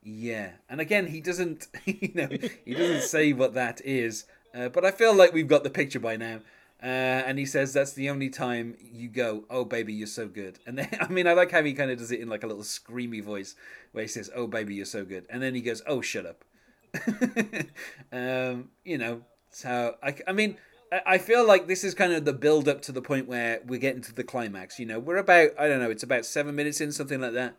Yeah, 0.09 0.51
and 0.69 0.79
again, 0.79 1.07
he 1.07 1.19
doesn't, 1.19 1.67
you 1.85 2.11
know, 2.15 2.29
he 2.63 2.73
doesn't 2.73 3.01
say 3.01 3.33
what 3.33 3.53
that 3.55 3.81
is, 3.83 4.23
uh, 4.57 4.69
but 4.69 4.83
I 4.83 4.91
feel 4.91 5.13
like 5.13 5.33
we've 5.33 5.47
got 5.47 5.63
the 5.63 5.69
picture 5.69 5.99
by 5.99 6.17
now. 6.17 6.39
Uh, 6.81 6.85
and 7.25 7.39
he 7.39 7.45
says 7.45 7.73
that's 7.73 7.93
the 7.93 8.09
only 8.09 8.29
time 8.29 8.75
you 8.79 9.07
go, 9.09 9.45
oh 9.49 9.65
baby, 9.65 9.93
you're 9.93 10.05
so 10.05 10.27
good. 10.27 10.59
And 10.67 10.77
then, 10.77 10.89
I 11.01 11.07
mean, 11.07 11.27
I 11.27 11.33
like 11.33 11.51
how 11.51 11.63
he 11.63 11.73
kind 11.73 11.89
of 11.89 11.97
does 11.97 12.11
it 12.11 12.19
in 12.19 12.29
like 12.29 12.43
a 12.43 12.47
little 12.47 12.63
screamy 12.63 13.23
voice, 13.23 13.55
where 13.91 14.03
he 14.03 14.07
says, 14.07 14.29
oh 14.35 14.47
baby, 14.47 14.75
you're 14.75 14.85
so 14.85 15.03
good, 15.03 15.25
and 15.29 15.41
then 15.41 15.55
he 15.55 15.61
goes, 15.61 15.81
oh 15.87 16.01
shut 16.01 16.25
up. 16.25 16.43
um, 18.11 18.69
you 18.85 18.97
know, 18.97 19.21
so 19.49 19.95
I, 20.03 20.15
I 20.27 20.33
mean, 20.33 20.57
I- 21.05 21.17
feel 21.17 21.45
like 21.45 21.67
this 21.67 21.83
is 21.83 21.93
kind 21.93 22.13
of 22.13 22.25
the 22.25 22.33
build 22.33 22.69
up 22.69 22.81
to 22.83 22.91
the 22.91 23.01
point 23.01 23.27
where 23.27 23.59
we're 23.65 23.79
getting 23.79 24.01
to 24.03 24.13
the 24.13 24.23
climax. 24.23 24.79
You 24.79 24.85
know, 24.85 24.99
we're 24.99 25.17
about, 25.17 25.51
I 25.59 25.67
don't 25.67 25.79
know, 25.79 25.89
it's 25.89 26.03
about 26.03 26.25
seven 26.25 26.55
minutes 26.55 26.79
in, 26.79 26.91
something 26.91 27.19
like 27.19 27.33
that. 27.33 27.55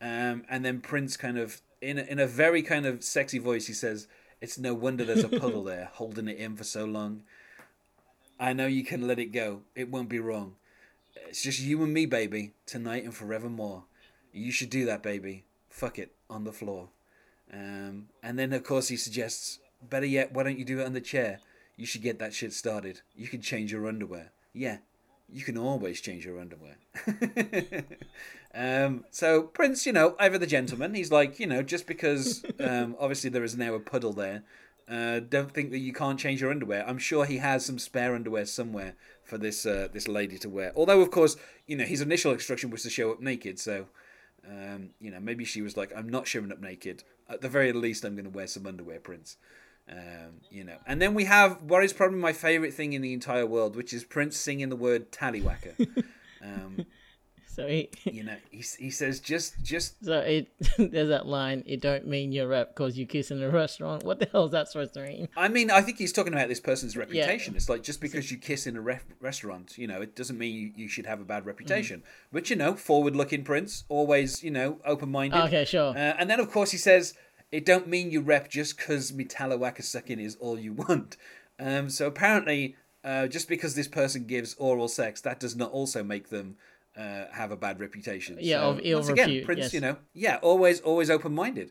Um, 0.00 0.44
and 0.48 0.64
then 0.64 0.80
Prince 0.80 1.16
kind 1.16 1.38
of, 1.38 1.60
in 1.80 1.98
a, 1.98 2.02
in 2.02 2.18
a 2.18 2.26
very 2.26 2.62
kind 2.62 2.86
of 2.86 3.04
sexy 3.04 3.38
voice, 3.38 3.66
he 3.66 3.72
says, 3.72 4.08
"It's 4.42 4.58
no 4.58 4.74
wonder 4.74 5.04
there's 5.04 5.22
a 5.22 5.28
puddle 5.28 5.62
there, 5.62 5.90
holding 5.94 6.26
it 6.26 6.36
in 6.36 6.56
for 6.56 6.64
so 6.64 6.84
long. 6.84 7.22
I 8.40 8.52
know 8.52 8.66
you 8.66 8.84
can 8.84 9.06
let 9.06 9.20
it 9.20 9.26
go. 9.26 9.60
It 9.76 9.88
won't 9.88 10.08
be 10.08 10.18
wrong. 10.18 10.56
It's 11.28 11.42
just 11.42 11.60
you 11.60 11.80
and 11.84 11.94
me, 11.94 12.06
baby, 12.06 12.52
tonight 12.66 13.04
and 13.04 13.14
forevermore. 13.14 13.84
You 14.32 14.50
should 14.50 14.68
do 14.68 14.84
that, 14.86 15.00
baby. 15.00 15.44
Fuck 15.70 15.96
it 16.00 16.16
on 16.28 16.42
the 16.42 16.52
floor." 16.52 16.88
Um, 17.52 18.08
and 18.20 18.36
then 18.36 18.52
of 18.52 18.64
course 18.64 18.88
he 18.88 18.96
suggests, 18.96 19.60
"Better 19.80 20.06
yet, 20.06 20.32
why 20.32 20.42
don't 20.42 20.58
you 20.58 20.64
do 20.64 20.80
it 20.80 20.86
on 20.86 20.92
the 20.92 21.00
chair? 21.00 21.38
You 21.76 21.86
should 21.86 22.02
get 22.02 22.18
that 22.18 22.34
shit 22.34 22.52
started. 22.52 23.00
You 23.14 23.28
can 23.28 23.42
change 23.42 23.70
your 23.70 23.86
underwear. 23.86 24.32
Yeah, 24.52 24.78
you 25.28 25.44
can 25.44 25.56
always 25.56 26.00
change 26.00 26.26
your 26.26 26.40
underwear." 26.40 26.78
Um, 28.54 29.04
so 29.10 29.42
Prince, 29.42 29.86
you 29.86 29.92
know, 29.92 30.14
ever 30.20 30.38
the 30.38 30.46
gentleman, 30.46 30.94
he's 30.94 31.10
like, 31.10 31.40
you 31.40 31.46
know, 31.46 31.62
just 31.62 31.86
because 31.86 32.44
um, 32.60 32.96
obviously 32.98 33.30
there 33.30 33.44
is 33.44 33.56
now 33.56 33.74
a 33.74 33.80
puddle 33.80 34.12
there, 34.12 34.44
uh, 34.88 35.20
don't 35.20 35.52
think 35.52 35.70
that 35.70 35.78
you 35.78 35.92
can't 35.92 36.18
change 36.18 36.40
your 36.40 36.50
underwear. 36.50 36.86
I'm 36.86 36.98
sure 36.98 37.24
he 37.24 37.38
has 37.38 37.64
some 37.64 37.78
spare 37.78 38.14
underwear 38.14 38.44
somewhere 38.44 38.94
for 39.24 39.38
this 39.38 39.64
uh, 39.64 39.88
this 39.92 40.08
lady 40.08 40.38
to 40.38 40.48
wear. 40.48 40.72
Although, 40.76 41.00
of 41.00 41.10
course, 41.10 41.36
you 41.66 41.76
know, 41.76 41.84
his 41.84 42.00
initial 42.00 42.32
instruction 42.32 42.70
was 42.70 42.82
to 42.82 42.90
show 42.90 43.12
up 43.12 43.20
naked. 43.20 43.58
So, 43.58 43.86
um, 44.46 44.90
you 45.00 45.10
know, 45.10 45.20
maybe 45.20 45.44
she 45.44 45.62
was 45.62 45.76
like, 45.76 45.92
I'm 45.96 46.08
not 46.08 46.26
showing 46.26 46.52
up 46.52 46.60
naked. 46.60 47.04
At 47.28 47.40
the 47.40 47.48
very 47.48 47.72
least, 47.72 48.04
I'm 48.04 48.14
going 48.14 48.24
to 48.24 48.30
wear 48.30 48.46
some 48.46 48.66
underwear, 48.66 49.00
Prince. 49.00 49.36
Um, 49.88 50.40
you 50.50 50.64
know, 50.64 50.76
and 50.86 51.00
then 51.00 51.14
we 51.14 51.24
have 51.24 51.62
what 51.62 51.82
is 51.82 51.92
probably 51.92 52.18
my 52.18 52.32
favorite 52.32 52.74
thing 52.74 52.92
in 52.92 53.02
the 53.02 53.12
entire 53.12 53.46
world, 53.46 53.76
which 53.76 53.92
is 53.92 54.04
Prince 54.04 54.36
singing 54.36 54.68
the 54.68 54.76
word 54.76 55.10
tallywhacker. 55.10 56.04
um, 56.42 56.86
So 57.54 57.66
he, 57.66 57.90
you 58.04 58.24
know, 58.24 58.36
he, 58.50 58.64
he 58.78 58.90
says 58.90 59.20
just 59.20 59.62
just 59.62 60.02
so 60.04 60.18
it 60.18 60.48
there's 60.78 61.08
that 61.08 61.26
line. 61.26 61.62
It 61.66 61.80
don't 61.80 62.06
mean 62.06 62.32
you're 62.32 62.48
rap 62.48 62.68
because 62.68 62.96
you 62.96 63.06
kiss 63.06 63.30
in 63.30 63.42
a 63.42 63.50
restaurant. 63.50 64.04
What 64.04 64.18
the 64.18 64.28
hell 64.32 64.46
is 64.46 64.52
that 64.52 64.68
supposed 64.68 64.94
to 64.94 65.02
mean? 65.02 65.28
I 65.36 65.48
mean, 65.48 65.70
I 65.70 65.82
think 65.82 65.98
he's 65.98 66.12
talking 66.12 66.32
about 66.32 66.48
this 66.48 66.60
person's 66.60 66.96
reputation. 66.96 67.54
It's 67.54 67.68
like 67.68 67.82
just 67.82 68.00
because 68.00 68.30
you 68.30 68.38
kiss 68.38 68.66
in 68.66 68.76
a 68.76 68.80
re- 68.80 69.00
restaurant, 69.20 69.76
you 69.76 69.86
know, 69.86 70.00
it 70.00 70.16
doesn't 70.16 70.38
mean 70.38 70.54
you, 70.54 70.72
you 70.76 70.88
should 70.88 71.06
have 71.06 71.20
a 71.20 71.24
bad 71.24 71.46
reputation. 71.46 72.00
Mm. 72.00 72.04
Which, 72.30 72.50
you 72.50 72.56
know, 72.56 72.74
forward 72.74 73.14
looking 73.14 73.44
Prince, 73.44 73.84
always, 73.88 74.42
you 74.42 74.50
know, 74.50 74.78
open 74.84 75.10
minded. 75.10 75.40
Okay, 75.44 75.64
sure. 75.64 75.90
Uh, 75.90 76.14
and 76.18 76.30
then, 76.30 76.40
of 76.40 76.50
course, 76.50 76.70
he 76.70 76.78
says, 76.78 77.14
it 77.50 77.66
don't 77.66 77.86
mean 77.86 78.10
you 78.10 78.20
rep 78.20 78.48
just 78.48 78.76
because 78.76 79.12
me 79.12 79.24
tallywhacker 79.24 79.82
sucking 79.82 80.18
is 80.18 80.36
all 80.36 80.58
you 80.58 80.72
want. 80.72 81.16
Um, 81.60 81.90
so 81.90 82.06
apparently, 82.06 82.76
uh, 83.04 83.26
just 83.26 83.48
because 83.48 83.74
this 83.74 83.88
person 83.88 84.26
gives 84.26 84.54
oral 84.54 84.88
sex, 84.88 85.20
that 85.20 85.40
does 85.40 85.54
not 85.54 85.70
also 85.72 86.02
make 86.02 86.30
them 86.30 86.56
uh, 86.96 87.24
have 87.32 87.50
a 87.50 87.56
bad 87.56 87.80
reputation. 87.80 88.38
Yeah, 88.40 88.60
So, 88.60 88.70
of 88.70 88.80
ill 88.82 88.98
once 88.98 89.08
again, 89.08 89.28
repute, 89.28 89.44
Prince, 89.44 89.60
yes. 89.60 89.74
you 89.74 89.80
know, 89.80 89.96
yeah, 90.14 90.38
always 90.42 90.80
always 90.80 91.10
open 91.10 91.34
minded. 91.34 91.70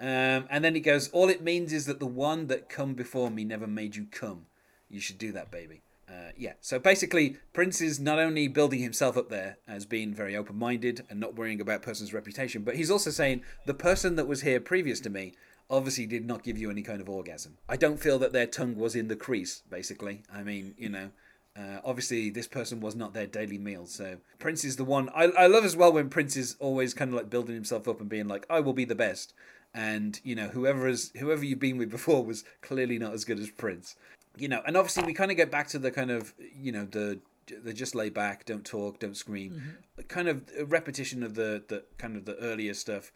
Um, 0.00 0.46
and 0.50 0.64
then 0.64 0.74
he 0.74 0.80
goes, 0.80 1.08
all 1.10 1.28
it 1.28 1.42
means 1.42 1.72
is 1.72 1.86
that 1.86 2.00
the 2.00 2.06
one 2.06 2.48
that 2.48 2.68
come 2.68 2.94
before 2.94 3.30
me 3.30 3.44
never 3.44 3.66
made 3.66 3.94
you 3.94 4.06
come. 4.10 4.46
You 4.90 5.00
should 5.00 5.18
do 5.18 5.30
that, 5.32 5.50
baby. 5.50 5.82
Uh, 6.08 6.32
yeah. 6.36 6.54
So 6.60 6.78
basically, 6.78 7.36
Prince 7.52 7.80
is 7.80 8.00
not 8.00 8.18
only 8.18 8.48
building 8.48 8.80
himself 8.80 9.16
up 9.16 9.30
there 9.30 9.58
as 9.68 9.86
being 9.86 10.12
very 10.12 10.36
open 10.36 10.58
minded 10.58 11.04
and 11.08 11.20
not 11.20 11.36
worrying 11.36 11.60
about 11.60 11.82
person's 11.82 12.12
reputation, 12.12 12.62
but 12.62 12.76
he's 12.76 12.90
also 12.90 13.10
saying 13.10 13.42
the 13.64 13.74
person 13.74 14.16
that 14.16 14.26
was 14.26 14.42
here 14.42 14.60
previous 14.60 15.00
to 15.00 15.10
me 15.10 15.34
obviously 15.70 16.06
did 16.06 16.26
not 16.26 16.42
give 16.42 16.58
you 16.58 16.70
any 16.70 16.82
kind 16.82 17.00
of 17.00 17.08
orgasm. 17.08 17.56
I 17.68 17.76
don't 17.76 18.00
feel 18.00 18.18
that 18.18 18.32
their 18.32 18.46
tongue 18.46 18.76
was 18.76 18.94
in 18.96 19.08
the 19.08 19.16
crease, 19.16 19.62
basically. 19.70 20.22
I 20.32 20.42
mean, 20.42 20.74
you 20.76 20.88
know. 20.88 21.10
Uh, 21.56 21.80
obviously, 21.84 22.30
this 22.30 22.46
person 22.46 22.80
was 22.80 22.96
not 22.96 23.12
their 23.12 23.26
daily 23.26 23.58
meal, 23.58 23.86
so 23.86 24.16
Prince 24.38 24.64
is 24.64 24.76
the 24.76 24.84
one. 24.84 25.10
I, 25.14 25.24
I 25.24 25.46
love 25.46 25.64
as 25.64 25.76
well 25.76 25.92
when 25.92 26.08
Prince 26.08 26.36
is 26.36 26.56
always 26.60 26.94
kind 26.94 27.10
of 27.10 27.16
like 27.16 27.28
building 27.28 27.54
himself 27.54 27.86
up 27.86 28.00
and 28.00 28.08
being 28.08 28.26
like, 28.26 28.46
"I 28.48 28.60
will 28.60 28.72
be 28.72 28.86
the 28.86 28.94
best," 28.94 29.34
and 29.74 30.18
you 30.24 30.34
know, 30.34 30.48
whoever 30.48 30.88
is 30.88 31.12
whoever 31.18 31.44
you've 31.44 31.58
been 31.58 31.76
with 31.76 31.90
before 31.90 32.24
was 32.24 32.44
clearly 32.62 32.98
not 32.98 33.12
as 33.12 33.26
good 33.26 33.38
as 33.38 33.50
Prince 33.50 33.96
you 34.36 34.48
know, 34.48 34.62
and 34.66 34.76
obviously 34.76 35.04
we 35.04 35.12
kind 35.12 35.30
of 35.30 35.36
get 35.36 35.50
back 35.50 35.68
to 35.68 35.78
the 35.78 35.90
kind 35.90 36.10
of 36.10 36.34
you 36.38 36.72
know 36.72 36.86
the 36.86 37.20
the 37.62 37.72
just 37.72 37.94
lay 37.94 38.08
back, 38.08 38.44
don't 38.44 38.64
talk, 38.64 38.98
don't 38.98 39.16
scream, 39.16 39.76
kind 40.08 40.28
of 40.28 40.44
a 40.58 40.64
repetition 40.64 41.22
of 41.22 41.34
the 41.34 41.62
the 41.68 41.84
kind 41.98 42.16
of 42.16 42.24
the 42.24 42.36
earlier 42.36 42.74
stuff. 42.74 43.12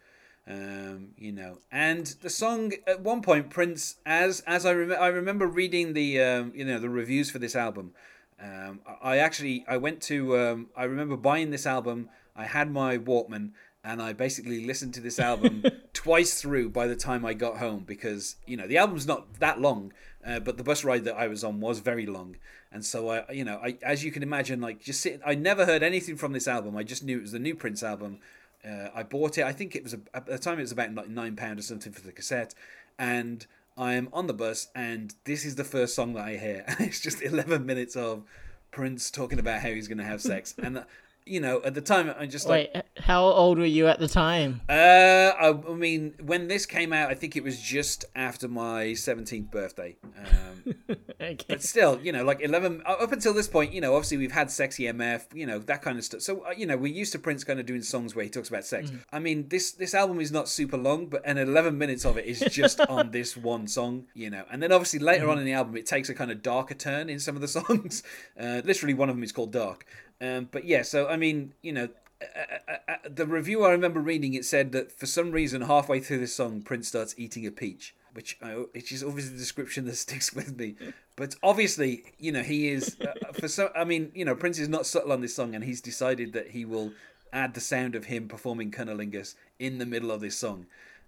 Um, 0.49 1.09
you 1.17 1.33
know, 1.33 1.57
and 1.71 2.05
the 2.21 2.29
song 2.29 2.71
at 2.85 3.01
one 3.01 3.21
point, 3.21 3.49
Prince, 3.49 3.97
as 4.05 4.41
as 4.41 4.65
I 4.65 4.71
remember, 4.71 5.01
I 5.01 5.07
remember 5.07 5.47
reading 5.47 5.93
the 5.93 6.21
um, 6.21 6.51
you 6.55 6.65
know 6.65 6.79
the 6.79 6.89
reviews 6.89 7.29
for 7.29 7.39
this 7.39 7.55
album. 7.55 7.93
Um, 8.41 8.81
I 9.01 9.17
actually 9.17 9.65
I 9.67 9.77
went 9.77 10.01
to 10.03 10.37
um, 10.37 10.67
I 10.75 10.83
remember 10.83 11.17
buying 11.17 11.49
this 11.49 11.65
album. 11.65 12.09
I 12.35 12.45
had 12.45 12.71
my 12.71 12.97
Walkman 12.97 13.51
and 13.87 14.01
I 14.01 14.11
basically 14.11 14.65
listened 14.65 14.93
to 14.95 15.01
this 15.01 15.17
album 15.17 15.63
twice 15.93 16.41
through 16.41 16.69
by 16.69 16.87
the 16.87 16.95
time 16.95 17.25
I 17.25 17.33
got 17.33 17.57
home 17.57 17.85
because 17.87 18.35
you 18.45 18.57
know 18.57 18.67
the 18.67 18.77
album's 18.77 19.07
not 19.07 19.35
that 19.39 19.61
long, 19.61 19.93
uh, 20.25 20.39
but 20.39 20.57
the 20.57 20.63
bus 20.63 20.83
ride 20.83 21.05
that 21.05 21.15
I 21.15 21.27
was 21.27 21.43
on 21.43 21.61
was 21.61 21.79
very 21.79 22.05
long, 22.05 22.35
and 22.71 22.85
so 22.85 23.09
I 23.09 23.31
you 23.31 23.45
know 23.45 23.59
I 23.63 23.77
as 23.81 24.03
you 24.03 24.11
can 24.11 24.23
imagine 24.23 24.59
like 24.59 24.81
just 24.81 24.99
sit. 24.99 25.21
I 25.25 25.35
never 25.35 25.65
heard 25.65 25.83
anything 25.83 26.17
from 26.17 26.33
this 26.33 26.49
album. 26.49 26.75
I 26.75 26.83
just 26.83 27.03
knew 27.03 27.17
it 27.17 27.21
was 27.21 27.31
the 27.31 27.39
new 27.39 27.55
Prince 27.55 27.81
album. 27.81 28.19
Uh, 28.67 28.89
I 28.93 29.03
bought 29.03 29.37
it. 29.37 29.45
I 29.45 29.53
think 29.53 29.75
it 29.75 29.83
was 29.83 29.93
a, 29.93 29.99
at 30.13 30.25
the 30.25 30.37
time 30.37 30.57
it 30.59 30.63
was 30.63 30.73
about 30.73 30.93
like 30.93 31.07
nine 31.07 31.37
pound 31.37 31.57
or 31.57 31.61
something 31.61 31.93
for 31.93 32.01
the 32.01 32.11
cassette, 32.11 32.53
and 32.99 33.47
I'm 33.77 34.09
on 34.11 34.27
the 34.27 34.33
bus 34.33 34.67
and 34.73 35.13
this 35.25 35.45
is 35.45 35.55
the 35.55 35.63
first 35.63 35.95
song 35.95 36.13
that 36.13 36.25
I 36.25 36.37
hear. 36.37 36.65
it's 36.79 36.99
just 36.99 37.21
eleven 37.21 37.65
minutes 37.65 37.95
of 37.95 38.23
Prince 38.71 39.11
talking 39.11 39.39
about 39.39 39.61
how 39.61 39.69
he's 39.69 39.87
going 39.87 39.97
to 39.99 40.03
have 40.03 40.21
sex, 40.21 40.53
and 40.61 40.83
you 41.25 41.39
know 41.39 41.61
at 41.63 41.73
the 41.73 41.81
time 41.81 42.13
I'm 42.17 42.29
just 42.29 42.47
like. 42.47 42.71
Wait, 42.73 42.83
h- 42.97 43.03
how 43.03 43.23
old 43.23 43.57
were 43.57 43.65
you 43.65 43.87
at 43.87 43.99
the 43.99 44.07
time? 44.07 44.61
Uh, 44.69 44.73
I, 44.73 45.49
I 45.49 45.73
mean, 45.73 46.15
when 46.21 46.47
this 46.47 46.65
came 46.65 46.93
out, 46.93 47.09
I 47.09 47.13
think 47.15 47.35
it 47.35 47.43
was 47.43 47.59
just 47.61 48.05
after 48.15 48.47
my 48.47 48.93
seventeenth 48.93 49.51
birthday. 49.51 49.95
Um, 50.03 50.56
Okay. 51.19 51.45
but 51.47 51.63
still, 51.63 51.99
you 52.01 52.11
know, 52.11 52.23
like 52.23 52.41
eleven 52.41 52.83
up 52.85 53.11
until 53.11 53.33
this 53.33 53.47
point, 53.47 53.73
you 53.73 53.81
know, 53.81 53.95
obviously 53.95 54.17
we've 54.17 54.31
had 54.31 54.51
sexy 54.51 54.83
MF, 54.83 55.23
you 55.33 55.47
know, 55.47 55.57
that 55.59 55.81
kind 55.81 55.97
of 55.97 56.03
stuff. 56.03 56.21
So 56.21 56.45
uh, 56.45 56.51
you 56.55 56.65
know, 56.65 56.77
we're 56.77 56.93
used 56.93 57.11
to 57.13 57.19
Prince 57.19 57.43
kind 57.43 57.59
of 57.59 57.65
doing 57.65 57.81
songs 57.81 58.15
where 58.15 58.23
he 58.23 58.29
talks 58.29 58.49
about 58.49 58.65
sex. 58.65 58.91
I 59.11 59.19
mean, 59.19 59.47
this 59.49 59.71
this 59.71 59.93
album 59.95 60.19
is 60.21 60.31
not 60.31 60.47
super 60.47 60.77
long, 60.77 61.07
but 61.07 61.23
and 61.25 61.39
eleven 61.39 61.77
minutes 61.77 62.05
of 62.05 62.17
it 62.17 62.25
is 62.25 62.39
just 62.51 62.79
on 62.89 63.11
this 63.11 63.35
one 63.35 63.67
song, 63.67 64.05
you 64.13 64.29
know. 64.29 64.43
And 64.51 64.61
then 64.61 64.71
obviously 64.71 64.99
later 64.99 65.29
on 65.29 65.39
in 65.39 65.45
the 65.45 65.53
album, 65.53 65.75
it 65.75 65.85
takes 65.87 66.09
a 66.09 66.13
kind 66.13 66.31
of 66.31 66.41
darker 66.43 66.75
turn 66.75 67.09
in 67.09 67.19
some 67.19 67.35
of 67.35 67.41
the 67.41 67.47
songs. 67.59 68.03
Uh, 68.39 68.61
literally, 68.63 68.93
one 68.93 69.09
of 69.09 69.15
them 69.15 69.23
is 69.23 69.31
called 69.31 69.51
Dark. 69.51 69.85
Um, 70.21 70.49
but 70.51 70.65
yeah, 70.65 70.81
so 70.83 71.07
I 71.07 71.17
mean, 71.17 71.53
you 71.61 71.73
know, 71.73 71.89
uh, 72.21 72.71
uh, 72.71 72.77
uh, 72.87 72.95
the 73.07 73.25
review 73.25 73.63
I 73.63 73.71
remember 73.71 73.99
reading 73.99 74.33
it 74.33 74.45
said 74.45 74.71
that 74.71 74.91
for 74.91 75.05
some 75.05 75.31
reason 75.31 75.61
halfway 75.61 75.99
through 75.99 76.19
this 76.19 76.35
song 76.35 76.61
Prince 76.61 76.87
starts 76.87 77.13
eating 77.17 77.45
a 77.45 77.51
peach, 77.51 77.95
which 78.17 78.35
I, 78.41 78.53
which 78.53 78.91
is 78.91 79.03
obviously 79.03 79.33
the 79.33 79.37
description 79.37 79.85
that 79.85 79.95
sticks 80.07 80.33
with 80.33 80.57
me. 80.57 80.73
But 81.15 81.35
obviously, 81.43 82.03
you 82.17 82.31
know, 82.31 82.41
he 82.41 82.69
is 82.69 82.97
uh, 82.99 83.31
for 83.31 83.47
so. 83.47 83.69
I 83.75 83.83
mean, 83.83 84.11
you 84.15 84.25
know, 84.25 84.33
Prince 84.33 84.57
is 84.57 84.67
not 84.67 84.87
subtle 84.87 85.11
on 85.11 85.21
this 85.21 85.35
song, 85.35 85.53
and 85.53 85.63
he's 85.63 85.81
decided 85.81 86.33
that 86.33 86.49
he 86.49 86.65
will 86.65 86.93
add 87.31 87.53
the 87.53 87.61
sound 87.61 87.93
of 87.93 88.05
him 88.05 88.27
performing 88.27 88.71
Cunnilingus 88.71 89.35
in 89.59 89.77
the 89.77 89.85
middle 89.85 90.09
of 90.09 90.19
this 90.19 90.35
song. 90.35 90.65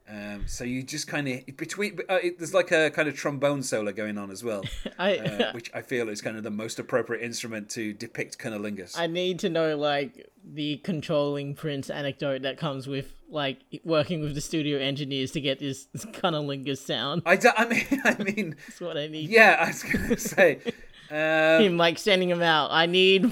Um, 0.08 0.44
so 0.48 0.64
you 0.64 0.84
just 0.84 1.08
kind 1.08 1.28
of 1.28 1.58
between 1.58 2.00
uh, 2.10 2.20
it, 2.22 2.38
there's 2.38 2.54
like 2.54 2.72
a 2.72 2.92
kind 2.92 3.08
of 3.08 3.16
trombone 3.16 3.64
solo 3.64 3.92
going 3.92 4.18
on 4.20 4.30
as 4.30 4.44
well, 4.44 4.64
I 5.00 5.18
uh, 5.18 5.52
which 5.54 5.72
I 5.74 5.82
feel 5.82 6.10
is 6.10 6.22
kind 6.22 6.38
of 6.38 6.44
the 6.44 6.52
most 6.52 6.78
appropriate 6.78 7.24
instrument 7.24 7.70
to 7.72 7.94
depict 7.94 8.38
Cunnilingus. 8.38 8.98
I 8.98 9.08
need 9.08 9.40
to 9.40 9.50
know 9.50 9.76
like 9.76 10.29
the 10.54 10.78
controlling 10.78 11.56
Prince 11.56 11.90
anecdote 11.90 12.42
that 12.42 12.58
comes 12.58 12.88
with 12.88 13.14
like 13.30 13.60
working 13.84 14.22
with 14.22 14.34
the 14.36 14.42
studio 14.42 14.80
engineers 14.80 15.32
to 15.32 15.42
get 15.42 15.60
this, 15.60 15.86
this 15.94 16.06
cunnilingus 16.06 16.80
sound. 16.80 17.22
I, 17.26 17.36
do, 17.36 17.50
I 17.56 17.66
mean, 17.66 17.86
I 18.04 18.24
mean, 18.24 18.56
That's 18.68 18.82
what 18.82 18.98
I 18.98 19.08
need. 19.08 19.30
yeah, 19.30 19.58
I 19.60 19.68
was 19.68 19.84
gonna 19.84 20.18
say, 20.18 20.60
um, 21.12 21.64
Him 21.64 21.78
like 21.78 21.98
sending 21.98 22.30
him 22.30 22.42
out. 22.42 22.70
I 22.72 22.86
need. 22.86 23.32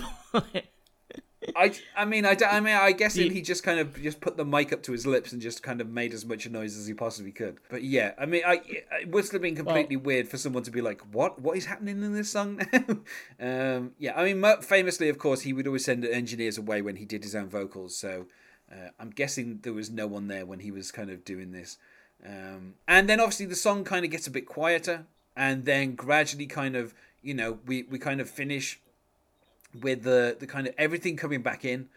I, 1.56 1.74
I 1.96 2.06
mean, 2.06 2.26
I, 2.26 2.36
I 2.50 2.60
mean, 2.60 2.76
I 2.76 2.92
guess 2.92 3.16
he 3.16 3.42
just 3.42 3.64
kind 3.64 3.80
of 3.80 4.02
just 4.02 4.20
put 4.20 4.38
the 4.38 4.46
mic 4.46 4.74
up 4.74 4.84
to 4.84 4.92
his 4.92 5.08
lips 5.08 5.32
and 5.32 5.42
just 5.42 5.64
kind 5.64 5.82
of 5.82 5.90
made 5.90 6.14
as 6.14 6.26
much 6.26 6.50
noise 6.50 6.78
as 6.78 6.88
he 6.88 6.94
possibly 6.94 7.32
could. 7.32 7.60
But 7.70 7.84
yeah, 7.84 8.14
I 8.18 8.26
mean, 8.26 8.44
I 8.46 8.62
it 9.02 9.10
would 9.10 9.30
have 9.30 9.42
been 9.42 9.56
completely 9.56 9.96
weird 9.96 10.28
for 10.28 10.38
someone 10.38 10.64
to 10.64 10.72
be 10.72 10.82
like, 10.82 11.02
"What? 11.14 11.40
What 11.42 11.58
is 11.58 11.66
happening 11.66 12.04
in 12.04 12.14
this 12.14 12.30
song?" 12.30 12.62
now?" 12.74 12.98
um, 13.78 13.92
yeah, 13.98 14.20
I 14.20 14.32
mean, 14.32 14.44
famously, 14.62 15.10
of 15.10 15.18
course, 15.18 15.42
he 15.42 15.54
would 15.54 15.68
always 15.68 15.86
send 15.86 16.06
engineers 16.06 16.58
away 16.58 16.82
when 16.82 16.98
he 16.98 17.06
did 17.06 17.24
his 17.24 17.36
own 17.36 17.48
vocals. 17.48 17.98
So 17.98 18.28
uh, 18.72 18.90
I'm 19.00 19.10
guessing 19.10 19.60
there 19.64 19.74
was 19.74 19.90
no 19.90 20.08
one 20.08 20.28
there 20.28 20.46
when 20.46 20.60
he 20.60 20.72
was 20.72 20.92
kind 20.92 21.10
of 21.10 21.24
doing 21.24 21.52
this. 21.52 21.78
Um, 22.26 22.76
and 22.88 23.08
then 23.08 23.20
obviously 23.20 23.46
the 23.46 23.56
song 23.56 23.84
kind 23.84 24.04
of 24.04 24.12
gets 24.12 24.28
a 24.28 24.32
bit 24.32 24.46
quieter, 24.46 25.06
and 25.36 25.66
then 25.66 25.96
gradually, 25.96 26.48
kind 26.48 26.76
of, 26.76 26.94
you 27.22 27.34
know, 27.34 27.60
we 27.66 27.84
we 27.84 28.00
kind 28.00 28.20
of 28.20 28.30
finish 28.30 28.80
with 29.82 30.04
the 30.04 30.38
the 30.40 30.48
kind 30.48 30.68
of 30.68 30.74
everything 30.78 31.18
coming 31.18 31.42
back 31.42 31.66
in. 31.66 31.90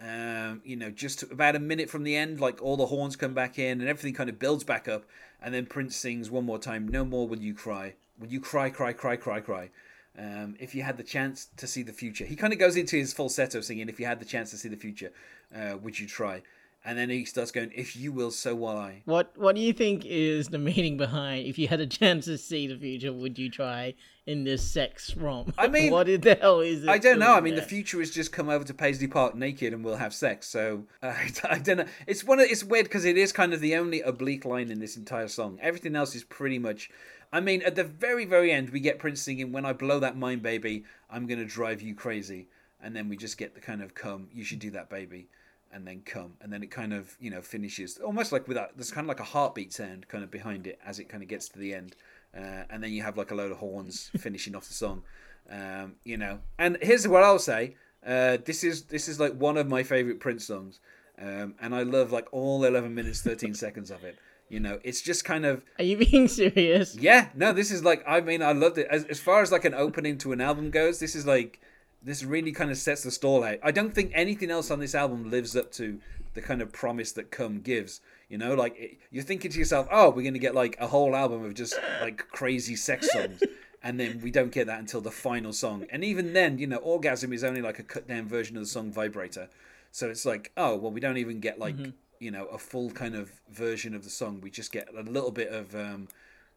Um, 0.00 0.62
you 0.64 0.74
know, 0.74 0.90
just 0.90 1.22
about 1.22 1.54
a 1.54 1.60
minute 1.60 1.88
from 1.88 2.02
the 2.02 2.16
end, 2.16 2.40
like 2.40 2.60
all 2.60 2.76
the 2.76 2.86
horns 2.86 3.14
come 3.14 3.34
back 3.34 3.58
in 3.58 3.80
and 3.80 3.88
everything 3.88 4.14
kind 4.14 4.28
of 4.28 4.38
builds 4.38 4.64
back 4.64 4.88
up, 4.88 5.04
and 5.40 5.54
then 5.54 5.66
Prince 5.66 5.94
sings 5.94 6.30
one 6.30 6.44
more 6.44 6.58
time, 6.58 6.88
"No 6.88 7.04
more 7.04 7.28
will 7.28 7.38
you 7.38 7.54
cry, 7.54 7.94
will 8.18 8.28
you 8.28 8.40
cry, 8.40 8.68
cry, 8.70 8.92
cry, 8.92 9.16
cry, 9.16 9.40
cry." 9.40 9.70
Um, 10.18 10.56
if 10.58 10.74
you 10.74 10.82
had 10.82 10.96
the 10.96 11.02
chance 11.02 11.48
to 11.56 11.66
see 11.66 11.82
the 11.82 11.92
future, 11.92 12.24
he 12.24 12.36
kind 12.36 12.52
of 12.52 12.58
goes 12.58 12.76
into 12.76 12.96
his 12.96 13.12
falsetto 13.12 13.60
singing. 13.60 13.88
If 13.88 13.98
you 13.98 14.06
had 14.06 14.18
the 14.20 14.26
chance 14.26 14.50
to 14.50 14.58
see 14.58 14.68
the 14.68 14.76
future, 14.76 15.12
uh, 15.54 15.76
would 15.80 15.98
you 15.98 16.06
try? 16.06 16.42
And 16.84 16.98
then 16.98 17.10
he 17.10 17.24
starts 17.24 17.52
going, 17.52 17.70
"If 17.74 17.94
you 17.94 18.10
will, 18.10 18.32
so 18.32 18.56
will 18.56 18.76
I." 18.76 19.02
What 19.04 19.36
What 19.36 19.54
do 19.54 19.62
you 19.62 19.72
think 19.72 20.04
is 20.04 20.48
the 20.48 20.58
meaning 20.58 20.96
behind? 20.96 21.46
If 21.46 21.56
you 21.58 21.68
had 21.68 21.80
a 21.80 21.86
chance 21.86 22.24
to 22.24 22.36
see 22.36 22.66
the 22.66 22.76
future, 22.76 23.12
would 23.12 23.38
you 23.38 23.48
try 23.48 23.94
in 24.26 24.42
this 24.44 24.62
sex 24.62 25.16
romp? 25.16 25.54
I 25.56 25.68
mean, 25.68 25.92
what 25.92 26.06
the 26.06 26.38
hell 26.40 26.60
is 26.60 26.82
it? 26.82 26.88
I 26.88 26.98
don't 26.98 27.20
know. 27.20 27.34
I 27.34 27.40
mean, 27.40 27.54
the 27.54 27.62
future 27.62 27.98
has 28.00 28.10
just 28.10 28.32
come 28.32 28.48
over 28.48 28.64
to 28.64 28.74
Paisley 28.74 29.06
Park 29.06 29.34
naked 29.36 29.72
and 29.72 29.84
we'll 29.84 29.96
have 29.96 30.12
sex. 30.12 30.48
So 30.48 30.84
uh, 31.02 31.14
I 31.48 31.58
don't 31.58 31.78
know. 31.78 31.86
It's 32.06 32.24
one. 32.24 32.40
Of, 32.40 32.46
it's 32.46 32.64
weird 32.64 32.86
because 32.86 33.04
it 33.04 33.16
is 33.16 33.32
kind 33.32 33.54
of 33.54 33.60
the 33.60 33.76
only 33.76 34.00
oblique 34.00 34.44
line 34.44 34.70
in 34.70 34.80
this 34.80 34.96
entire 34.96 35.28
song. 35.28 35.58
Everything 35.62 35.94
else 35.94 36.14
is 36.14 36.24
pretty 36.24 36.58
much. 36.58 36.90
I 37.32 37.40
mean, 37.40 37.62
at 37.62 37.76
the 37.76 37.84
very, 37.84 38.26
very 38.26 38.52
end, 38.52 38.70
we 38.70 38.80
get 38.80 38.98
Prince 38.98 39.22
singing, 39.22 39.52
"When 39.52 39.64
I 39.64 39.72
blow 39.72 40.00
that 40.00 40.16
mind, 40.16 40.42
baby, 40.42 40.84
I'm 41.08 41.26
gonna 41.26 41.44
drive 41.44 41.80
you 41.80 41.94
crazy," 41.94 42.48
and 42.82 42.94
then 42.94 43.08
we 43.08 43.16
just 43.16 43.38
get 43.38 43.54
the 43.54 43.60
kind 43.60 43.82
of 43.82 43.94
"Come, 43.94 44.28
you 44.32 44.44
should 44.44 44.58
do 44.58 44.70
that, 44.72 44.90
baby." 44.90 45.28
And 45.74 45.86
then 45.86 46.02
come, 46.04 46.34
and 46.42 46.52
then 46.52 46.62
it 46.62 46.70
kind 46.70 46.92
of 46.92 47.16
you 47.18 47.30
know 47.30 47.40
finishes 47.40 47.96
almost 47.98 48.30
like 48.30 48.46
without. 48.46 48.76
There's 48.76 48.90
kind 48.90 49.06
of 49.06 49.08
like 49.08 49.20
a 49.20 49.24
heartbeat 49.24 49.72
sound 49.72 50.06
kind 50.08 50.22
of 50.22 50.30
behind 50.30 50.66
it 50.66 50.78
as 50.84 50.98
it 50.98 51.08
kind 51.08 51.22
of 51.22 51.28
gets 51.30 51.48
to 51.48 51.58
the 51.58 51.72
end, 51.72 51.96
uh, 52.36 52.64
and 52.68 52.82
then 52.84 52.92
you 52.92 53.02
have 53.02 53.16
like 53.16 53.30
a 53.30 53.34
load 53.34 53.50
of 53.52 53.56
horns 53.58 54.10
finishing 54.18 54.54
off 54.54 54.68
the 54.68 54.74
song. 54.74 55.02
Um, 55.50 55.94
you 56.04 56.18
know, 56.18 56.40
and 56.58 56.76
here's 56.82 57.08
what 57.08 57.22
I'll 57.22 57.38
say: 57.38 57.76
uh, 58.06 58.36
this 58.44 58.62
is 58.64 58.82
this 58.84 59.08
is 59.08 59.18
like 59.18 59.32
one 59.32 59.56
of 59.56 59.66
my 59.66 59.82
favorite 59.82 60.20
Prince 60.20 60.46
songs, 60.46 60.78
um, 61.18 61.54
and 61.58 61.74
I 61.74 61.84
love 61.84 62.12
like 62.12 62.28
all 62.32 62.64
11 62.64 62.94
minutes 62.94 63.22
13 63.22 63.54
seconds 63.54 63.90
of 63.90 64.04
it. 64.04 64.18
You 64.50 64.60
know, 64.60 64.78
it's 64.84 65.00
just 65.00 65.24
kind 65.24 65.46
of 65.46 65.62
Are 65.78 65.84
you 65.84 65.96
being 65.96 66.28
serious? 66.42 66.94
yeah. 66.94 67.28
No, 67.34 67.54
this 67.54 67.70
is 67.70 67.82
like 67.82 68.04
I 68.06 68.20
mean 68.20 68.42
I 68.42 68.52
loved 68.52 68.76
it 68.76 68.88
as 68.90 69.04
as 69.04 69.18
far 69.18 69.40
as 69.40 69.50
like 69.50 69.64
an 69.64 69.72
opening 69.72 70.18
to 70.18 70.32
an 70.32 70.42
album 70.42 70.70
goes. 70.70 70.98
This 70.98 71.14
is 71.14 71.24
like 71.26 71.60
this 72.04 72.24
really 72.24 72.52
kind 72.52 72.70
of 72.70 72.78
sets 72.78 73.02
the 73.02 73.10
stall 73.10 73.44
out. 73.44 73.58
I 73.62 73.70
don't 73.70 73.94
think 73.94 74.12
anything 74.14 74.50
else 74.50 74.70
on 74.70 74.80
this 74.80 74.94
album 74.94 75.30
lives 75.30 75.56
up 75.56 75.70
to 75.72 76.00
the 76.34 76.40
kind 76.40 76.62
of 76.62 76.72
promise 76.72 77.12
that 77.12 77.30
Come 77.30 77.60
gives. 77.60 78.00
You 78.28 78.38
know, 78.38 78.54
like 78.54 78.76
it, 78.78 78.98
you're 79.10 79.24
thinking 79.24 79.50
to 79.50 79.58
yourself, 79.58 79.86
"Oh, 79.90 80.10
we're 80.10 80.22
going 80.22 80.34
to 80.34 80.40
get 80.40 80.54
like 80.54 80.76
a 80.80 80.86
whole 80.86 81.14
album 81.14 81.44
of 81.44 81.54
just 81.54 81.78
like 82.00 82.28
crazy 82.28 82.76
sex 82.76 83.10
songs." 83.12 83.42
And 83.84 83.98
then 83.98 84.20
we 84.22 84.30
don't 84.30 84.52
get 84.52 84.68
that 84.68 84.78
until 84.78 85.00
the 85.00 85.10
final 85.10 85.52
song. 85.52 85.86
And 85.90 86.04
even 86.04 86.34
then, 86.34 86.58
you 86.58 86.68
know, 86.68 86.76
Orgasm 86.76 87.32
is 87.32 87.42
only 87.42 87.60
like 87.60 87.80
a 87.80 87.82
cut 87.82 88.06
down 88.06 88.28
version 88.28 88.56
of 88.56 88.62
the 88.62 88.68
song 88.68 88.92
Vibrator. 88.92 89.48
So 89.90 90.08
it's 90.08 90.24
like, 90.24 90.52
oh, 90.56 90.76
well, 90.76 90.92
we 90.92 91.00
don't 91.00 91.16
even 91.16 91.40
get 91.40 91.58
like, 91.58 91.74
you 92.20 92.30
know, 92.30 92.46
a 92.46 92.58
full 92.58 92.90
kind 92.90 93.16
of 93.16 93.32
version 93.50 93.92
of 93.92 94.04
the 94.04 94.10
song. 94.10 94.40
We 94.40 94.50
just 94.50 94.70
get 94.70 94.88
a 94.96 95.02
little 95.02 95.32
bit 95.32 95.48
of, 95.48 95.74
um, 95.74 96.06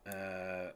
uh, 0.07 0.67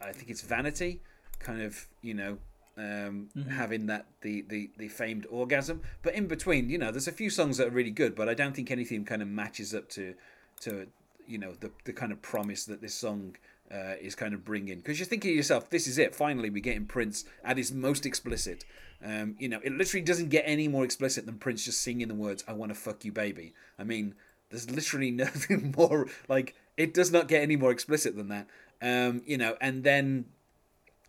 I 0.00 0.12
think 0.12 0.30
it's 0.30 0.40
Vanity, 0.40 1.00
kind 1.38 1.60
of, 1.60 1.86
you 2.00 2.14
know, 2.14 2.38
um, 2.76 3.28
Mm-hmm. 3.36 3.50
having 3.50 3.86
that 3.86 4.06
the, 4.22 4.42
the 4.48 4.70
the 4.78 4.88
famed 4.88 5.26
orgasm. 5.30 5.82
But 6.02 6.14
in 6.14 6.26
between, 6.26 6.70
you 6.70 6.78
know, 6.78 6.90
there's 6.90 7.08
a 7.08 7.12
few 7.12 7.30
songs 7.30 7.56
that 7.58 7.68
are 7.68 7.70
really 7.70 7.90
good, 7.90 8.14
but 8.14 8.28
I 8.28 8.34
don't 8.34 8.54
think 8.54 8.70
anything 8.70 9.04
kind 9.04 9.22
of 9.22 9.28
matches 9.28 9.74
up 9.74 9.88
to 9.90 10.14
to 10.62 10.86
you 11.26 11.38
know 11.38 11.52
the 11.60 11.70
the 11.84 11.92
kind 11.92 12.12
of 12.12 12.20
promise 12.22 12.64
that 12.66 12.80
this 12.80 12.94
song. 12.94 13.36
Uh, 13.72 13.94
is 13.98 14.14
kind 14.14 14.34
of 14.34 14.44
bringing 14.44 14.76
because 14.76 14.98
you're 14.98 15.06
thinking 15.06 15.30
to 15.30 15.34
yourself, 15.34 15.70
this 15.70 15.86
is 15.86 15.96
it. 15.96 16.14
Finally, 16.14 16.50
we're 16.50 16.60
getting 16.62 16.84
Prince 16.84 17.24
at 17.42 17.56
his 17.56 17.72
most 17.72 18.04
explicit. 18.04 18.62
Um, 19.02 19.36
you 19.38 19.48
know, 19.48 19.58
it 19.64 19.72
literally 19.72 20.04
doesn't 20.04 20.28
get 20.28 20.44
any 20.46 20.68
more 20.68 20.84
explicit 20.84 21.24
than 21.24 21.38
Prince 21.38 21.64
just 21.64 21.80
singing 21.80 22.08
the 22.08 22.14
words 22.14 22.44
"I 22.46 22.52
want 22.52 22.72
to 22.72 22.78
fuck 22.78 23.06
you, 23.06 23.10
baby." 23.10 23.54
I 23.78 23.84
mean, 23.84 24.14
there's 24.50 24.70
literally 24.70 25.10
nothing 25.24 25.74
more 25.76 26.08
like 26.28 26.54
it 26.76 26.92
does 26.92 27.10
not 27.10 27.26
get 27.26 27.42
any 27.42 27.56
more 27.56 27.70
explicit 27.72 28.14
than 28.16 28.28
that. 28.28 28.46
Um, 28.82 29.22
you 29.24 29.38
know, 29.38 29.56
and 29.62 29.82
then 29.82 30.26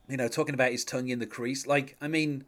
you 0.10 0.18
know, 0.18 0.28
talking 0.28 0.54
about 0.54 0.72
his 0.72 0.84
tongue 0.86 1.10
in 1.10 1.20
the 1.20 1.26
crease. 1.26 1.66
Like, 1.68 1.96
I 2.02 2.08
mean, 2.08 2.46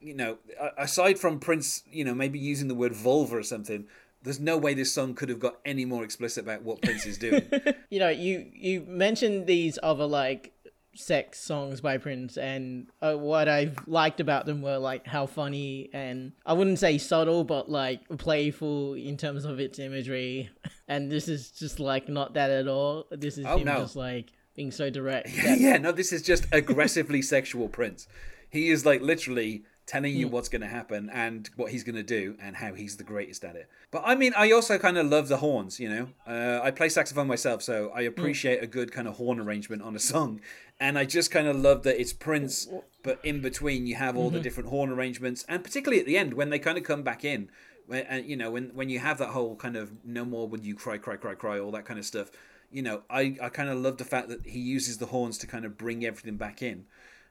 you 0.00 0.14
know, 0.14 0.38
aside 0.78 1.18
from 1.18 1.38
Prince, 1.38 1.82
you 1.90 2.04
know, 2.04 2.14
maybe 2.14 2.38
using 2.38 2.68
the 2.68 2.74
word 2.74 2.92
vulva 2.94 3.36
or 3.38 3.42
something, 3.42 3.86
there's 4.22 4.40
no 4.40 4.56
way 4.56 4.74
this 4.74 4.92
song 4.92 5.14
could 5.14 5.28
have 5.28 5.38
got 5.40 5.56
any 5.64 5.84
more 5.84 6.02
explicit 6.04 6.44
about 6.44 6.62
what 6.62 6.82
Prince 6.82 7.06
is 7.06 7.18
doing. 7.18 7.48
you 7.90 7.98
know, 7.98 8.08
you 8.08 8.46
you 8.54 8.80
mentioned 8.88 9.46
these 9.46 9.78
other 9.82 10.06
like 10.06 10.52
sex 10.94 11.38
songs 11.38 11.80
by 11.80 11.98
Prince, 11.98 12.36
and 12.36 12.86
uh, 13.02 13.14
what 13.14 13.48
I've 13.48 13.76
liked 13.86 14.18
about 14.20 14.46
them 14.46 14.62
were 14.62 14.78
like 14.78 15.06
how 15.06 15.26
funny 15.26 15.90
and 15.92 16.32
I 16.44 16.54
wouldn't 16.54 16.78
say 16.78 16.98
subtle, 16.98 17.44
but 17.44 17.70
like 17.70 18.00
playful 18.18 18.94
in 18.94 19.16
terms 19.16 19.44
of 19.44 19.60
its 19.60 19.78
imagery. 19.78 20.50
And 20.88 21.10
this 21.10 21.26
is 21.26 21.50
just 21.50 21.80
like 21.80 22.08
not 22.08 22.34
that 22.34 22.48
at 22.48 22.68
all. 22.68 23.06
This 23.10 23.38
is 23.38 23.44
Oh, 23.44 23.56
him 23.56 23.64
no. 23.66 23.78
just 23.80 23.96
like 23.96 24.30
being 24.56 24.70
so 24.72 24.90
direct. 24.90 25.28
that- 25.44 25.60
yeah, 25.60 25.76
no, 25.78 25.92
this 25.92 26.12
is 26.12 26.22
just 26.22 26.46
aggressively 26.52 27.22
sexual 27.36 27.68
Prince. 27.68 28.08
He 28.50 28.70
is 28.70 28.84
like 28.86 29.02
literally 29.02 29.64
telling 29.86 30.14
Hmm. 30.14 30.18
you 30.20 30.28
what's 30.28 30.48
going 30.48 30.62
to 30.62 30.66
happen 30.68 31.08
and 31.12 31.48
what 31.54 31.70
he's 31.70 31.84
going 31.84 31.94
to 31.94 32.02
do 32.02 32.34
and 32.42 32.56
how 32.56 32.74
he's 32.74 32.96
the 32.96 33.04
greatest 33.04 33.44
at 33.44 33.54
it. 33.54 33.68
But 33.92 34.02
I 34.04 34.16
mean, 34.16 34.32
I 34.36 34.50
also 34.50 34.78
kind 34.78 34.98
of 34.98 35.06
love 35.06 35.28
the 35.28 35.36
horns, 35.36 35.78
you 35.78 35.88
know. 35.88 36.08
Uh, 36.26 36.60
I 36.60 36.72
play 36.72 36.88
saxophone 36.88 37.28
myself, 37.28 37.62
so 37.62 37.92
I 37.94 38.00
appreciate 38.00 38.60
a 38.62 38.66
good 38.66 38.90
kind 38.90 39.06
of 39.06 39.14
horn 39.16 39.38
arrangement 39.38 39.82
on 39.82 39.94
a 39.94 40.00
song. 40.00 40.40
And 40.80 40.98
I 40.98 41.04
just 41.04 41.30
kind 41.30 41.46
of 41.46 41.54
love 41.56 41.84
that 41.84 42.00
it's 42.00 42.12
Prince, 42.12 42.66
but 43.04 43.20
in 43.24 43.40
between 43.40 43.86
you 43.86 43.94
have 43.94 44.16
all 44.16 44.28
the 44.30 44.40
different 44.40 44.70
horn 44.70 44.90
arrangements, 44.90 45.44
and 45.48 45.62
particularly 45.62 46.00
at 46.00 46.06
the 46.06 46.18
end 46.18 46.34
when 46.34 46.50
they 46.50 46.58
kind 46.58 46.76
of 46.78 46.82
come 46.84 47.02
back 47.04 47.24
in. 47.24 47.48
When, 47.86 48.04
and 48.06 48.26
you 48.26 48.36
know 48.36 48.50
when 48.50 48.70
when 48.74 48.88
you 48.88 48.98
have 48.98 49.18
that 49.18 49.28
whole 49.28 49.54
kind 49.54 49.76
of 49.76 49.92
no 50.04 50.24
more 50.24 50.48
would 50.48 50.66
you 50.66 50.74
cry 50.74 50.98
cry 50.98 51.14
cry 51.14 51.34
cry 51.36 51.60
all 51.60 51.70
that 51.70 51.84
kind 51.84 52.00
of 52.00 52.04
stuff 52.04 52.32
you 52.70 52.82
know 52.82 53.02
i 53.10 53.36
i 53.40 53.48
kind 53.48 53.68
of 53.68 53.78
love 53.78 53.96
the 53.96 54.04
fact 54.04 54.28
that 54.28 54.46
he 54.46 54.58
uses 54.58 54.98
the 54.98 55.06
horns 55.06 55.38
to 55.38 55.46
kind 55.46 55.64
of 55.64 55.76
bring 55.78 56.04
everything 56.04 56.36
back 56.36 56.62
in. 56.62 56.86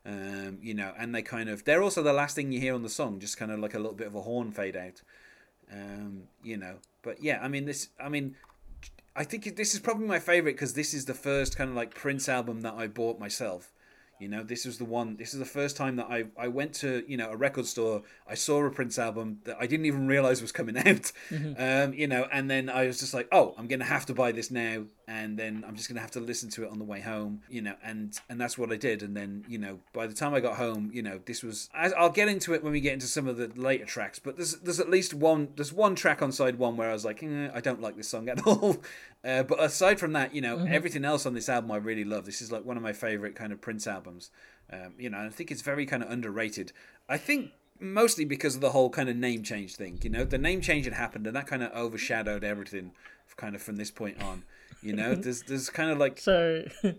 Um 0.06 0.60
you 0.62 0.74
know 0.74 0.93
and 0.98 1.15
they 1.15 1.21
kind 1.21 1.50
of 1.50 1.65
they're 1.65 1.84
also 1.84 2.04
the 2.04 2.13
last 2.13 2.36
thing 2.36 2.52
you 2.52 2.60
hear 2.60 2.76
on 2.76 2.84
the 2.84 2.89
song 2.89 3.19
just 3.19 3.38
kind 3.38 3.52
of 3.52 3.60
like 3.60 3.74
a 3.74 3.80
little 3.80 3.93
bit 3.95 4.08
of 4.08 4.15
a 4.15 4.21
horn 4.21 4.52
fade 4.52 4.76
out. 4.76 5.02
Um 5.71 6.24
you 6.43 6.58
know 6.58 6.76
but 7.06 7.24
yeah 7.24 7.39
i 7.41 7.48
mean 7.48 7.65
this 7.65 7.89
i 8.04 8.10
mean 8.10 8.36
i 9.15 9.24
think 9.24 9.56
this 9.56 9.74
is 9.74 9.80
probably 9.80 10.08
my 10.08 10.19
favorite 10.19 10.54
because 10.54 10.74
this 10.74 10.93
is 10.93 11.06
the 11.06 11.13
first 11.13 11.56
kind 11.56 11.69
of 11.69 11.76
like 11.76 11.93
prince 11.95 12.28
album 12.28 12.62
that 12.62 12.74
i 12.74 12.88
bought 12.88 13.19
myself 13.19 13.71
you 14.19 14.30
know, 14.30 14.43
this 14.43 14.65
was 14.65 14.78
the 14.78 14.86
one. 14.86 15.17
This 15.17 15.34
is 15.34 15.39
the 15.39 15.45
first 15.45 15.75
time 15.75 15.97
that 15.97 16.08
I, 16.10 16.25
I 16.38 16.47
went 16.47 16.73
to 16.75 17.04
you 17.08 17.17
know 17.17 17.32
a 17.32 17.36
record 17.36 17.65
store. 17.65 18.04
I 18.28 18.36
saw 18.36 18.63
a 18.63 18.71
Prince 18.71 18.97
album 18.97 19.39
that 19.43 19.58
I 19.60 19.67
didn't 19.67 19.88
even 19.88 20.08
realize 20.08 20.41
was 20.41 20.54
coming 20.54 20.78
out. 20.88 21.12
Um, 21.32 21.93
you 21.93 22.08
know, 22.08 22.28
and 22.32 22.49
then 22.49 22.69
I 22.69 22.88
was 22.88 22.99
just 22.99 23.13
like, 23.13 23.28
oh, 23.32 23.54
I'm 23.58 23.67
gonna 23.67 23.84
have 23.86 24.06
to 24.06 24.13
buy 24.13 24.32
this 24.32 24.51
now, 24.51 24.86
and 25.08 25.38
then 25.38 25.65
I'm 25.67 25.75
just 25.75 25.89
gonna 25.89 25.99
have 25.99 26.12
to 26.12 26.21
listen 26.21 26.49
to 26.51 26.63
it 26.63 26.71
on 26.71 26.80
the 26.80 26.86
way 26.86 27.01
home. 27.01 27.41
You 27.49 27.62
know, 27.62 27.75
and 27.84 28.17
and 28.30 28.39
that's 28.39 28.58
what 28.58 28.71
I 28.71 28.78
did. 28.78 29.04
And 29.04 29.17
then 29.17 29.43
you 29.49 29.58
know, 29.58 29.80
by 29.91 30.08
the 30.08 30.13
time 30.13 30.34
I 30.34 30.39
got 30.39 30.56
home, 30.56 30.91
you 30.93 31.01
know, 31.01 31.19
this 31.25 31.43
was. 31.43 31.69
I, 31.73 31.91
I'll 31.91 32.10
get 32.10 32.30
into 32.30 32.54
it 32.54 32.63
when 32.63 32.71
we 32.71 32.80
get 32.80 32.93
into 32.93 33.08
some 33.08 33.28
of 33.28 33.36
the 33.36 33.51
later 33.56 33.86
tracks. 33.86 34.19
But 34.19 34.38
there's 34.38 34.56
there's 34.60 34.80
at 34.80 34.89
least 34.89 35.13
one 35.13 35.49
there's 35.56 35.73
one 35.73 35.95
track 35.95 36.21
on 36.21 36.32
side 36.32 36.58
one 36.58 36.78
where 36.78 36.89
I 36.89 36.93
was 36.93 37.04
like, 37.04 37.21
eh, 37.21 37.49
I 37.54 37.60
don't 37.60 37.82
like 37.82 37.97
this 37.97 38.08
song 38.08 38.30
at 38.30 38.41
all. 38.47 38.78
Uh, 39.25 39.41
but 39.41 39.62
aside 39.62 39.99
from 39.99 40.13
that, 40.13 40.36
you 40.36 40.41
know, 40.41 40.65
everything 40.69 41.04
else 41.04 41.25
on 41.25 41.34
this 41.34 41.49
album 41.49 41.71
I 41.71 41.78
really 41.78 42.04
love. 42.04 42.25
This 42.25 42.41
is 42.41 42.51
like 42.51 42.63
one 42.63 42.78
of 42.78 42.84
my 42.84 42.93
favorite 42.93 43.36
kind 43.36 43.51
of 43.51 43.60
Prince 43.60 43.88
albums. 43.88 44.05
Um, 44.72 44.94
you 44.98 45.10
know, 45.10 45.20
I 45.20 45.30
think 45.30 45.52
it's 45.52 45.62
very 45.62 45.86
kind 45.86 46.02
of 46.04 46.10
underrated. 46.12 46.72
I 47.08 47.18
think 47.18 47.52
mostly 47.80 48.26
because 48.26 48.56
of 48.56 48.62
the 48.62 48.72
whole 48.72 48.89
kind 48.89 49.10
of 49.10 49.15
name 49.15 49.44
change 49.44 49.76
thing. 49.76 50.00
You 50.02 50.10
know, 50.10 50.24
the 50.24 50.38
name 50.38 50.62
change 50.62 50.86
had 50.86 50.94
happened, 50.94 51.28
and 51.28 51.36
that 51.36 51.48
kind 51.48 51.62
of 51.63 51.72
overshadowed 51.74 52.44
everything, 52.44 52.91
kind 53.38 53.56
of 53.56 53.62
from 53.62 53.76
this 53.76 53.91
point 53.91 54.22
on. 54.24 54.44
You 54.82 54.94
know, 54.94 55.13
there's 55.24 55.44
there's 55.44 55.70
kind 55.70 55.91
of 55.91 55.98
like 55.98 56.20
So, 56.20 56.65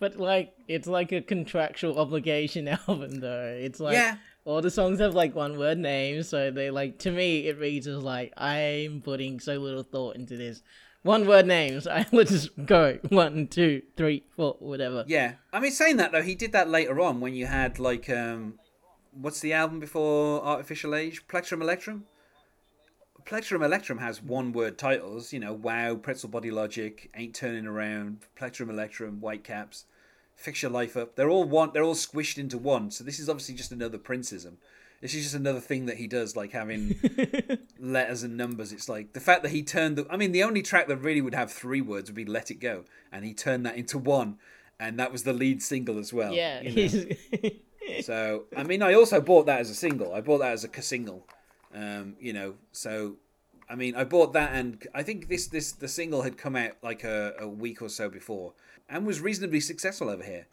but 0.00 0.16
like 0.16 0.54
it's 0.68 0.86
like 0.86 1.12
a 1.12 1.20
contractual 1.20 1.98
obligation 1.98 2.68
album 2.88 3.20
though. 3.20 3.56
It's 3.58 3.80
like 3.80 3.94
Yeah. 3.94 4.16
all 4.44 4.60
the 4.60 4.70
songs 4.70 5.00
have 5.00 5.14
like 5.14 5.34
one 5.34 5.58
word 5.58 5.78
names, 5.78 6.28
so 6.28 6.50
they 6.50 6.70
like 6.70 6.98
to 7.00 7.10
me 7.10 7.46
it 7.48 7.58
reads 7.58 7.86
as 7.86 8.02
like 8.02 8.32
I'm 8.36 9.00
putting 9.02 9.40
so 9.40 9.54
little 9.58 9.82
thought 9.82 10.16
into 10.16 10.36
this. 10.36 10.62
One 11.04 11.26
word 11.26 11.46
names. 11.46 11.86
I 11.98 12.06
let's 12.10 12.30
just 12.32 12.66
go 12.66 12.98
one, 13.10 13.46
two, 13.46 13.82
three, 13.96 14.24
four, 14.34 14.56
whatever. 14.58 15.04
yeah. 15.06 15.34
I 15.52 15.60
mean, 15.60 15.70
saying 15.70 15.98
that 15.98 16.10
though, 16.10 16.22
he 16.22 16.34
did 16.34 16.52
that 16.52 16.68
later 16.68 17.00
on 17.00 17.20
when 17.20 17.34
you 17.34 17.46
had 17.46 17.78
like 17.78 18.10
um, 18.10 18.58
what's 19.12 19.40
the 19.40 19.52
album 19.52 19.78
before 19.80 20.42
Art 20.42 20.60
Official 20.60 20.94
Age? 20.94 21.28
Plectrum 21.28 21.62
Electrum. 21.62 22.06
Plectrum 23.24 23.62
Electrum 23.62 23.98
has 23.98 24.22
one 24.22 24.52
word 24.52 24.76
titles, 24.76 25.32
you 25.32 25.40
know, 25.40 25.52
Wow, 25.52 25.94
Pretzel 25.94 26.28
Body 26.28 26.50
Logic, 26.50 27.10
Ain't 27.16 27.34
Turning 27.34 27.66
Around, 27.66 28.18
Plectrum 28.36 28.68
Electrum, 28.68 29.20
Whitecaps, 29.20 29.86
Fix 30.36 30.60
Your 30.62 30.70
Life 30.70 30.94
Up. 30.96 31.16
They're 31.16 31.30
all 31.30 31.44
one 31.44 31.70
they're 31.72 31.82
all 31.84 31.94
squished 31.94 32.38
into 32.38 32.58
one. 32.58 32.90
So 32.90 33.04
this 33.04 33.18
is 33.18 33.28
obviously 33.28 33.54
just 33.54 33.72
another 33.72 33.98
Princeism. 33.98 34.56
This 35.04 35.14
is 35.14 35.24
just 35.24 35.34
another 35.34 35.60
thing 35.60 35.84
that 35.84 35.98
he 35.98 36.06
does, 36.06 36.34
like 36.34 36.52
having 36.52 36.98
letters 37.78 38.22
and 38.22 38.38
numbers. 38.38 38.72
It's 38.72 38.88
like 38.88 39.12
the 39.12 39.20
fact 39.20 39.42
that 39.42 39.50
he 39.50 39.62
turned 39.62 39.98
the 39.98 40.06
I 40.08 40.16
mean, 40.16 40.32
the 40.32 40.42
only 40.42 40.62
track 40.62 40.88
that 40.88 40.96
really 40.96 41.20
would 41.20 41.34
have 41.34 41.52
three 41.52 41.82
words 41.82 42.08
would 42.08 42.16
be 42.16 42.24
Let 42.24 42.50
It 42.50 42.54
Go. 42.54 42.84
And 43.12 43.22
he 43.22 43.34
turned 43.34 43.66
that 43.66 43.76
into 43.76 43.98
one. 43.98 44.38
And 44.80 44.98
that 44.98 45.12
was 45.12 45.24
the 45.24 45.34
lead 45.34 45.62
single 45.62 45.98
as 45.98 46.10
well. 46.10 46.32
Yeah, 46.32 46.62
you 46.62 46.88
know? 46.88 47.50
So 48.00 48.44
I 48.56 48.62
mean, 48.62 48.80
I 48.80 48.94
also 48.94 49.20
bought 49.20 49.44
that 49.44 49.60
as 49.60 49.68
a 49.68 49.74
single. 49.74 50.14
I 50.14 50.22
bought 50.22 50.38
that 50.38 50.52
as 50.52 50.64
a 50.64 50.68
ca- 50.68 50.80
single. 50.80 51.26
Um, 51.74 52.16
you 52.18 52.32
know, 52.32 52.54
so 52.72 53.16
I 53.68 53.74
mean, 53.74 53.94
I 53.94 54.04
bought 54.04 54.32
that, 54.32 54.54
and 54.54 54.86
I 54.94 55.02
think 55.02 55.28
this 55.28 55.48
this 55.48 55.72
the 55.72 55.86
single 55.88 56.22
had 56.22 56.38
come 56.38 56.56
out 56.56 56.72
like 56.82 57.04
a, 57.04 57.34
a 57.38 57.46
week 57.46 57.82
or 57.82 57.90
so 57.90 58.08
before, 58.08 58.54
and 58.88 59.06
was 59.06 59.20
reasonably 59.20 59.60
successful 59.60 60.08
over 60.08 60.22
here. 60.22 60.46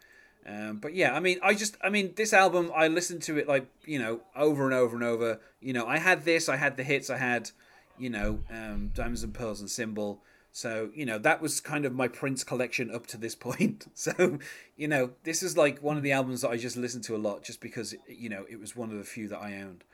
Um, 0.46 0.78
but 0.78 0.94
yeah, 0.94 1.14
I 1.14 1.20
mean, 1.20 1.38
I 1.42 1.54
just, 1.54 1.76
I 1.82 1.88
mean, 1.88 2.14
this 2.16 2.32
album, 2.32 2.72
I 2.74 2.88
listened 2.88 3.22
to 3.22 3.38
it 3.38 3.46
like 3.46 3.66
you 3.84 3.98
know 3.98 4.20
over 4.34 4.64
and 4.64 4.74
over 4.74 4.96
and 4.96 5.04
over. 5.04 5.40
You 5.60 5.72
know, 5.72 5.86
I 5.86 5.98
had 5.98 6.24
this, 6.24 6.48
I 6.48 6.56
had 6.56 6.76
the 6.76 6.82
hits, 6.82 7.10
I 7.10 7.18
had, 7.18 7.50
you 7.98 8.10
know, 8.10 8.40
um, 8.50 8.90
Diamonds 8.92 9.22
and 9.22 9.32
Pearls 9.32 9.60
and 9.60 9.70
Symbol. 9.70 10.20
So 10.54 10.90
you 10.94 11.06
know 11.06 11.18
that 11.18 11.40
was 11.40 11.60
kind 11.60 11.86
of 11.86 11.94
my 11.94 12.08
Prince 12.08 12.44
collection 12.44 12.94
up 12.94 13.06
to 13.08 13.16
this 13.16 13.34
point. 13.48 13.86
So 13.94 14.38
you 14.76 14.88
know 14.88 15.12
this 15.24 15.42
is 15.42 15.56
like 15.56 15.82
one 15.82 15.96
of 15.96 16.02
the 16.02 16.12
albums 16.12 16.42
that 16.42 16.50
I 16.50 16.56
just 16.56 16.76
listened 16.76 17.04
to 17.04 17.16
a 17.16 17.18
lot, 17.18 17.42
just 17.42 17.60
because 17.60 17.94
you 18.06 18.28
know 18.28 18.44
it 18.50 18.60
was 18.60 18.76
one 18.76 18.90
of 18.90 18.98
the 18.98 19.04
few 19.04 19.28
that 19.28 19.38
I 19.38 19.54
owned. 19.56 19.84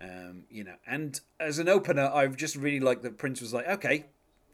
Um, 0.00 0.44
you 0.50 0.64
know, 0.64 0.74
and 0.86 1.20
as 1.38 1.58
an 1.58 1.68
opener, 1.68 2.10
I've 2.12 2.36
just 2.36 2.56
really 2.56 2.80
liked 2.80 3.02
that 3.04 3.16
Prince 3.16 3.40
was 3.40 3.54
like, 3.54 3.68
okay, 3.68 4.06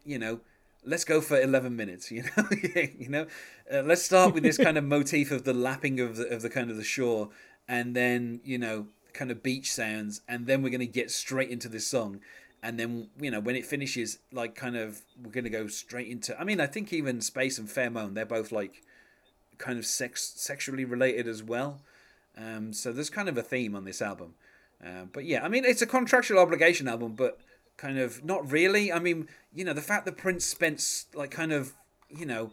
you 0.05 0.19
know, 0.19 0.41
let's 0.85 1.05
go 1.05 1.21
for 1.21 1.41
11 1.41 1.77
minutes 1.77 2.11
you 2.11 2.23
know 2.23 2.45
you 2.99 3.09
know? 3.09 3.27
Uh, 3.73 3.83
let's 3.83 4.03
start 4.03 4.35
with 4.35 4.43
this 4.43 4.57
kind 4.57 4.79
of 4.79 4.85
motif 4.97 5.31
of 5.31 5.45
the 5.45 5.55
lapping 5.55 6.01
of 6.01 6.17
the, 6.17 6.27
of 6.29 6.43
the 6.43 6.51
kind 6.51 6.71
of 6.71 6.77
the 6.77 6.85
shore 6.85 7.29
and 7.69 7.95
then 7.95 8.41
you 8.45 8.59
know 8.59 8.87
kind 9.13 9.31
of 9.31 9.43
beach 9.43 9.73
sounds 9.73 10.21
and 10.29 10.47
then 10.47 10.63
we're 10.63 10.71
going 10.71 10.81
to 10.81 10.87
get 10.87 11.11
straight 11.11 11.51
into 11.51 11.69
this 11.69 11.87
song. 11.87 12.21
And 12.63 12.79
then 12.79 13.09
you 13.19 13.31
know 13.31 13.41
when 13.41 13.57
it 13.57 13.65
finishes 13.65 14.19
like 14.33 14.55
kind 14.55 14.77
of 14.77 15.01
we're 15.23 15.31
going 15.31 15.45
to 15.45 15.51
go 15.51 15.67
straight 15.67 16.09
into 16.09 16.39
i 16.39 16.45
mean 16.45 16.61
i 16.61 16.67
think 16.67 16.93
even 16.93 17.23
space 17.23 17.59
and 17.59 17.67
pheromone 17.67 18.13
they're 18.13 18.27
both 18.27 18.53
like 18.53 18.83
kind 19.57 19.79
of 19.79 19.87
sex 19.87 20.35
sexually 20.37 20.85
related 20.85 21.27
as 21.27 21.43
well. 21.43 21.81
Um, 22.37 22.73
so 22.73 22.93
there's 22.93 23.11
kind 23.11 23.29
of 23.29 23.39
a 23.39 23.43
theme 23.43 23.75
on 23.75 23.85
this 23.85 24.01
album. 24.03 24.35
Uh, 24.85 25.05
but 25.13 25.27
yeah 25.27 25.45
i 25.45 25.49
mean 25.49 25.65
it's 25.65 25.83
a 25.83 25.87
contractual 25.87 26.39
obligation 26.39 26.89
album 26.89 27.13
but 27.13 27.39
kind 27.81 27.99
of 27.99 28.25
not 28.25 28.51
really 28.51 28.93
i 28.93 28.99
mean 28.99 29.27
you 29.55 29.65
know 29.65 29.73
the 29.73 29.81
fact 29.81 30.05
that 30.05 30.17
prince 30.17 30.45
spent 30.45 31.05
like 31.15 31.31
kind 31.31 31.53
of 31.53 31.73
you 32.09 32.27
know 32.27 32.51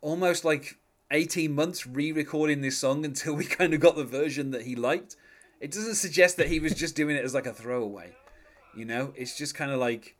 almost 0.00 0.44
like 0.44 0.78
18 1.10 1.54
months 1.54 1.86
re-recording 1.86 2.60
this 2.60 2.76
song 2.76 3.04
until 3.04 3.34
we 3.34 3.44
kind 3.58 3.72
of 3.72 3.80
got 3.80 3.96
the 3.96 4.04
version 4.04 4.50
that 4.50 4.62
he 4.62 4.76
liked 4.76 5.16
it 5.60 5.70
doesn't 5.70 5.94
suggest 5.94 6.36
that 6.36 6.48
he 6.48 6.60
was 6.60 6.74
just 6.74 6.94
doing 6.94 7.16
it 7.16 7.24
as 7.24 7.34
like 7.34 7.46
a 7.46 7.52
throwaway 7.52 8.12
you 8.76 8.84
know? 8.84 9.12
It's 9.16 9.36
just 9.36 9.54
kind 9.54 9.72
of 9.72 9.80
like 9.80 10.14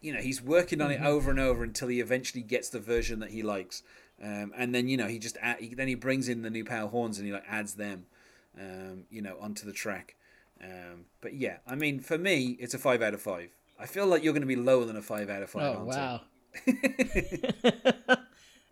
you 0.00 0.12
know 0.12 0.20
he's 0.20 0.42
working 0.42 0.80
on 0.80 0.90
it 0.90 1.00
over 1.02 1.30
and 1.30 1.38
over 1.38 1.62
until 1.62 1.88
he 1.88 2.00
eventually 2.00 2.42
gets 2.42 2.70
the 2.70 2.80
version 2.80 3.20
that 3.20 3.30
he 3.30 3.42
likes 3.42 3.82
um, 4.22 4.50
and 4.56 4.74
then 4.74 4.88
you 4.88 4.96
know 4.96 5.06
he 5.06 5.18
just 5.18 5.36
add, 5.42 5.60
he, 5.60 5.74
then 5.74 5.88
he 5.88 5.94
brings 5.94 6.28
in 6.28 6.40
the 6.42 6.48
new 6.48 6.64
power 6.64 6.88
horns 6.88 7.18
and 7.18 7.26
he 7.26 7.32
like 7.32 7.44
adds 7.48 7.74
them 7.74 8.06
um, 8.58 9.04
you 9.10 9.20
know 9.20 9.36
onto 9.40 9.66
the 9.66 9.72
track 9.72 10.16
um, 10.62 11.04
but 11.20 11.34
yeah 11.34 11.58
i 11.66 11.74
mean 11.74 12.00
for 12.00 12.18
me 12.18 12.56
it's 12.60 12.74
a 12.74 12.78
five 12.78 13.02
out 13.02 13.14
of 13.14 13.20
five 13.20 13.50
i 13.78 13.86
feel 13.86 14.06
like 14.06 14.22
you're 14.22 14.32
going 14.32 14.40
to 14.40 14.46
be 14.46 14.56
lower 14.56 14.84
than 14.84 14.96
a 14.96 15.02
five 15.02 15.28
out 15.30 15.42
of 15.42 15.50
five 15.50 15.76
Oh 15.76 15.84
wow. 15.84 16.20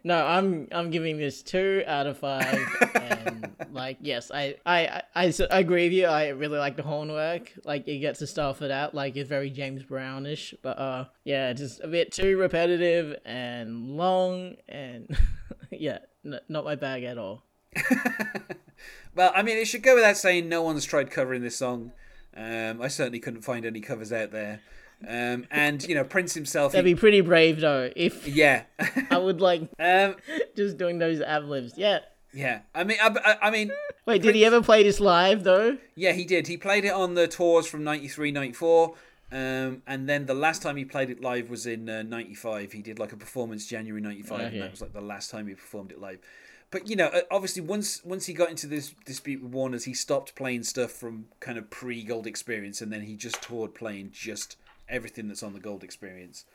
No, 0.07 0.23
I'm 0.27 0.69
I'm 0.71 0.91
giving 0.91 1.17
this 1.17 1.43
two 1.43 1.83
out 1.87 2.07
of 2.07 2.19
five, 2.19 2.61
and 2.95 3.57
like 3.73 3.97
yes, 4.03 4.31
I 4.31 4.57
I 4.67 5.01
I 5.17 5.33
agree 5.51 5.85
with 5.85 5.95
you. 5.95 6.05
I 6.05 6.29
really 6.29 6.59
like 6.59 6.77
the 6.77 6.83
horn 6.83 7.11
work. 7.11 7.51
Like 7.65 7.89
it 7.89 8.01
gets 8.01 8.19
to 8.19 8.27
stuff 8.27 8.61
it 8.61 8.71
out. 8.71 8.95
Like 8.95 9.17
it's 9.17 9.31
very 9.31 9.49
James 9.49 9.83
Brownish, 9.83 10.55
but 10.61 10.79
uh 10.79 11.07
yeah, 11.25 11.49
it's 11.49 11.61
just 11.63 11.81
a 11.81 11.89
bit 11.89 12.13
too 12.13 12.37
repetitive 12.37 13.19
and 13.25 13.97
long, 13.97 14.57
and 14.69 15.17
yeah, 15.71 16.01
n- 16.23 16.41
not 16.51 16.65
my 16.67 16.75
bag 16.75 17.05
at 17.05 17.17
all. 17.17 17.43
Well, 19.17 19.33
I 19.35 19.43
mean, 19.43 19.59
it 19.59 19.67
should 19.67 19.85
go 19.85 19.95
without 19.95 20.17
saying 20.17 20.49
no 20.49 20.63
one's 20.63 20.85
tried 20.85 21.11
covering 21.11 21.43
this 21.43 21.57
song. 21.57 21.93
Um, 22.37 22.83
I 22.83 22.89
certainly 22.89 23.21
couldn't 23.21 23.43
find 23.43 23.65
any 23.65 23.81
covers 23.81 24.13
out 24.13 24.33
there. 24.33 24.61
Um, 25.07 25.47
and 25.53 25.87
you 25.87 25.95
know, 25.95 26.03
Prince 26.03 26.35
himself. 26.35 26.73
That'd 26.73 26.87
he- 26.87 26.95
be 26.95 26.99
pretty 26.99 27.21
brave 27.21 27.61
though. 27.61 27.91
If 27.95 28.27
yeah, 28.27 28.65
I 29.11 29.19
would 29.19 29.41
like 29.41 29.63
um, 29.79 30.17
just 30.57 30.79
doing 30.79 30.99
those 30.99 31.21
ad 31.21 31.45
libs. 31.45 31.75
Yeah. 31.77 32.01
yeah. 32.33 32.61
I 32.75 32.83
mean, 32.83 32.99
I, 33.01 33.09
I- 33.25 33.49
I 33.49 33.51
mean, 33.53 33.71
Wait, 34.05 34.21
did 34.23 34.35
he 34.35 34.45
ever 34.45 34.61
play 34.63 34.83
this 34.83 34.99
live 34.99 35.45
though? 35.45 35.79
yeah, 35.95 36.11
he 36.13 36.25
did. 36.25 36.49
He 36.49 36.57
played 36.57 36.85
it 36.85 36.93
on 36.93 37.15
the 37.15 37.29
tours 37.29 37.69
from 37.69 37.85
'93, 37.85 38.33
'94. 38.33 38.95
Um, 39.31 39.83
and 39.87 40.09
then 40.09 40.27
the 40.27 40.35
last 40.35 40.61
time 40.63 40.77
he 40.77 40.85
played 40.85 41.11
it 41.11 41.21
live 41.21 41.51
was 41.51 41.67
in 41.67 41.89
uh, 41.89 42.03
'95. 42.03 42.73
He 42.73 42.83
did 42.83 42.99
like 42.99 43.13
a 43.13 43.17
performance 43.17 43.67
January 43.67 44.01
'95, 44.01 44.41
and 44.41 44.63
that 44.63 44.71
was 44.73 44.81
like 44.81 44.93
the 44.93 45.01
last 45.01 45.31
time 45.31 45.47
he 45.47 45.55
performed 45.55 45.93
it 45.93 46.01
live. 46.01 46.19
But 46.75 46.91
you 46.91 46.97
know, 46.97 47.09
obviously, 47.31 47.63
once 47.63 48.05
once 48.05 48.27
he 48.27 48.33
got 48.35 48.51
into 48.51 48.67
this 48.67 48.97
dispute 49.05 49.41
with 49.41 49.53
Warner's, 49.53 49.85
he 49.85 49.95
stopped 49.95 50.35
playing 50.35 50.65
stuff 50.65 50.91
from 50.91 51.27
kind 51.39 51.57
of 51.57 51.71
pre 51.71 52.03
Gold 52.03 52.27
Experience, 52.27 52.81
and 52.81 52.93
then 52.93 53.03
he 53.03 53.15
just 53.15 53.41
toured 53.41 53.77
playing 53.77 54.11
just 54.13 54.57
everything 54.89 55.29
that's 55.29 55.45
on 55.45 55.53
the 55.53 55.61
Gold 55.61 55.85
Experience. 55.85 56.47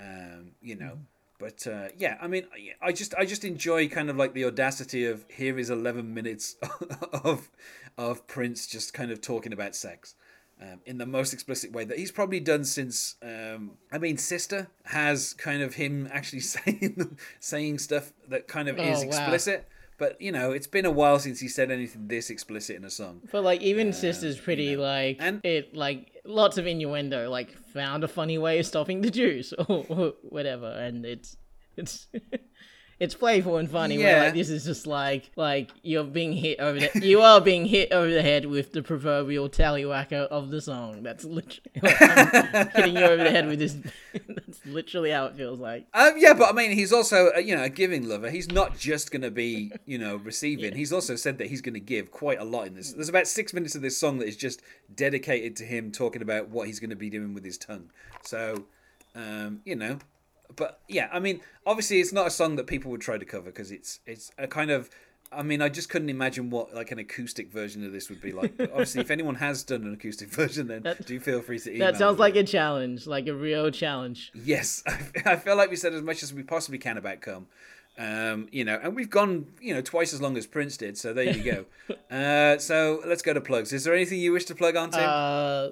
Um, 0.00 0.52
you 0.62 0.74
know, 0.74 1.00
but 1.38 1.66
uh, 1.66 1.88
yeah, 1.98 2.16
I 2.18 2.28
mean, 2.28 2.46
I- 2.54 2.86
I 2.88 2.92
just 2.92 3.14
I 3.16 3.26
just 3.26 3.44
enjoy 3.44 3.90
kind 3.90 4.08
of 4.08 4.16
like 4.16 4.32
the 4.32 4.46
audacity 4.46 5.04
of 5.04 5.26
here 5.28 5.58
is 5.58 5.68
eleven 5.68 6.14
minutes 6.14 6.56
of 7.22 7.50
of 7.98 8.26
Prince 8.26 8.66
just 8.66 8.94
kind 8.94 9.10
of 9.10 9.20
talking 9.20 9.52
about 9.52 9.76
sex. 9.76 10.14
Um, 10.60 10.80
in 10.86 10.98
the 10.98 11.06
most 11.06 11.32
explicit 11.32 11.70
way 11.72 11.84
that 11.84 11.96
he's 11.98 12.10
probably 12.10 12.40
done 12.40 12.64
since 12.64 13.14
um, 13.22 13.72
I 13.92 13.98
mean 13.98 14.16
Sister 14.18 14.66
has 14.86 15.32
kind 15.34 15.62
of 15.62 15.74
him 15.74 16.08
actually 16.12 16.40
saying 16.54 17.16
saying 17.38 17.78
stuff 17.78 18.12
that 18.28 18.48
kind 18.48 18.68
of 18.68 18.76
is 18.76 18.98
Oh, 18.98 19.02
wow. 19.02 19.06
explicit 19.06 19.68
but 19.98 20.20
you 20.20 20.32
know 20.32 20.50
it's 20.50 20.66
been 20.66 20.84
a 20.84 20.90
while 20.90 21.20
since 21.20 21.38
he 21.38 21.46
said 21.46 21.70
anything 21.70 22.08
this 22.08 22.28
explicit 22.28 22.74
in 22.74 22.84
a 22.84 22.90
song 22.90 23.20
But 23.30 23.44
like 23.44 23.60
even 23.62 23.92
Sister's 23.92 24.36
pretty 24.40 24.76
like 24.76 25.18
And- 25.20 25.40
it 25.44 25.76
like 25.76 26.10
lots 26.24 26.58
of 26.58 26.66
innuendo, 26.66 27.30
like 27.30 27.56
found 27.68 28.02
a 28.02 28.08
funny 28.08 28.36
way 28.38 28.58
of 28.58 28.66
stopping 28.66 29.00
the 29.00 29.10
juice 29.10 29.52
or, 29.52 29.86
or 29.88 30.14
whatever, 30.22 30.70
and 30.72 31.06
it's 31.06 31.36
it's 31.76 32.08
it's 33.00 33.14
playful 33.14 33.58
and 33.58 33.70
funny. 33.70 33.98
Where 33.98 34.16
Yeah. 34.16 34.22
like 34.24 34.34
this 34.34 34.50
is 34.50 34.64
just 34.64 34.86
like 34.86 35.30
like 35.36 35.70
you're 35.82 36.04
being 36.04 36.32
hit 36.32 36.58
over 36.60 36.80
the 36.80 36.90
you 37.06 37.20
are 37.20 37.40
being 37.40 37.64
hit 37.66 37.92
over 37.92 38.10
the 38.10 38.22
head 38.22 38.46
with 38.46 38.72
the 38.72 38.82
proverbial 38.82 39.48
tallywhacker 39.48 40.26
of 40.28 40.50
the 40.50 40.60
song. 40.60 41.02
That's 41.02 41.24
literally 41.24 41.70
like, 41.80 41.96
hitting 42.74 42.96
you 42.96 43.04
over 43.04 43.22
the 43.22 43.30
head 43.30 43.46
with 43.46 43.58
this. 43.60 43.76
that's 44.28 44.64
literally 44.66 45.10
how 45.10 45.26
it 45.26 45.36
feels 45.36 45.60
like. 45.60 45.86
Um, 45.94 46.14
yeah, 46.16 46.34
but 46.34 46.48
I 46.48 46.52
mean, 46.52 46.72
he's 46.72 46.92
also 46.92 47.30
uh, 47.36 47.38
you 47.38 47.54
know 47.56 47.62
a 47.64 47.68
giving 47.68 48.08
lover. 48.08 48.30
He's 48.30 48.50
not 48.50 48.76
just 48.78 49.10
going 49.10 49.22
to 49.22 49.30
be 49.30 49.70
you 49.86 49.98
know 49.98 50.16
receiving. 50.16 50.74
He's 50.74 50.92
also 50.92 51.14
said 51.16 51.38
that 51.38 51.46
he's 51.48 51.60
going 51.60 51.74
to 51.74 51.80
give 51.80 52.10
quite 52.10 52.40
a 52.40 52.44
lot 52.44 52.66
in 52.66 52.74
this. 52.74 52.92
There's 52.92 53.08
about 53.08 53.26
six 53.28 53.52
minutes 53.52 53.74
of 53.74 53.82
this 53.82 53.96
song 53.96 54.18
that 54.18 54.26
is 54.28 54.36
just 54.36 54.60
dedicated 54.94 55.54
to 55.56 55.64
him 55.64 55.92
talking 55.92 56.22
about 56.22 56.48
what 56.48 56.66
he's 56.66 56.80
going 56.80 56.90
to 56.90 56.96
be 56.96 57.10
doing 57.10 57.34
with 57.34 57.44
his 57.44 57.58
tongue. 57.58 57.90
So, 58.22 58.64
um, 59.14 59.60
you 59.64 59.76
know, 59.76 59.98
but 60.56 60.80
yeah, 60.88 61.08
I 61.12 61.18
mean, 61.18 61.40
obviously, 61.66 62.00
it's 62.00 62.12
not 62.12 62.26
a 62.26 62.30
song 62.30 62.56
that 62.56 62.66
people 62.66 62.90
would 62.90 63.00
try 63.00 63.18
to 63.18 63.24
cover 63.24 63.46
because 63.46 63.70
it's 63.70 64.00
it's 64.06 64.30
a 64.38 64.46
kind 64.46 64.70
of. 64.70 64.90
I 65.30 65.42
mean, 65.42 65.60
I 65.60 65.68
just 65.68 65.90
couldn't 65.90 66.08
imagine 66.08 66.48
what 66.48 66.74
like 66.74 66.90
an 66.90 66.98
acoustic 66.98 67.52
version 67.52 67.84
of 67.84 67.92
this 67.92 68.08
would 68.08 68.22
be 68.22 68.32
like. 68.32 68.56
But 68.56 68.70
obviously, 68.70 69.02
if 69.02 69.10
anyone 69.10 69.34
has 69.34 69.62
done 69.62 69.82
an 69.82 69.92
acoustic 69.92 70.28
version, 70.34 70.68
then 70.68 70.82
That- 70.82 71.04
do 71.06 71.20
feel 71.20 71.42
free 71.42 71.58
to 71.58 71.70
email. 71.70 71.92
That 71.92 71.98
sounds 71.98 72.16
me. 72.16 72.20
like 72.20 72.36
a 72.36 72.44
challenge, 72.44 73.06
like 73.06 73.26
a 73.26 73.34
real 73.34 73.70
challenge. 73.70 74.32
Yes, 74.34 74.82
I 75.26 75.36
feel 75.36 75.54
like 75.56 75.68
we 75.68 75.76
said 75.76 75.92
as 75.92 76.00
much 76.02 76.22
as 76.22 76.32
we 76.32 76.42
possibly 76.42 76.78
can 76.78 76.96
about 76.96 77.20
Come. 77.20 77.46
Um, 77.98 78.48
you 78.52 78.64
know, 78.64 78.78
and 78.80 78.94
we've 78.94 79.10
gone, 79.10 79.48
you 79.60 79.74
know, 79.74 79.80
twice 79.82 80.14
as 80.14 80.22
long 80.22 80.36
as 80.36 80.46
Prince 80.46 80.76
did. 80.76 80.96
So 80.96 81.12
there 81.12 81.24
you 81.36 81.42
go. 81.42 81.94
uh, 82.16 82.56
so 82.58 83.02
let's 83.04 83.22
go 83.22 83.34
to 83.34 83.40
plugs. 83.40 83.72
Is 83.72 83.82
there 83.84 83.92
anything 83.92 84.20
you 84.20 84.32
wish 84.32 84.44
to 84.46 84.54
plug 84.54 84.76
on, 84.76 84.92
Tim? 84.92 85.02
Uh, 85.04 85.68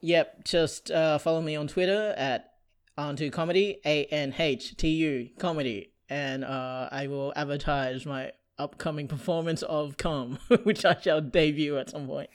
yep. 0.00 0.44
Just 0.44 0.90
uh, 0.92 1.18
follow 1.18 1.42
me 1.42 1.56
on 1.56 1.66
Twitter 1.66 2.14
at 2.16 2.53
Anhtu 2.98 3.32
Comedy, 3.32 3.78
A 3.84 4.04
N 4.06 4.34
H 4.38 4.76
T 4.76 4.88
U 4.88 5.28
Comedy, 5.38 5.90
and 6.08 6.44
uh, 6.44 6.88
I 6.90 7.08
will 7.08 7.32
advertise 7.34 8.06
my 8.06 8.32
upcoming 8.58 9.08
performance 9.08 9.62
of 9.62 9.96
Come, 9.96 10.38
which 10.62 10.84
I 10.84 10.96
shall 11.00 11.20
debut 11.20 11.76
at 11.78 11.90
some 11.90 12.06
point. 12.06 12.30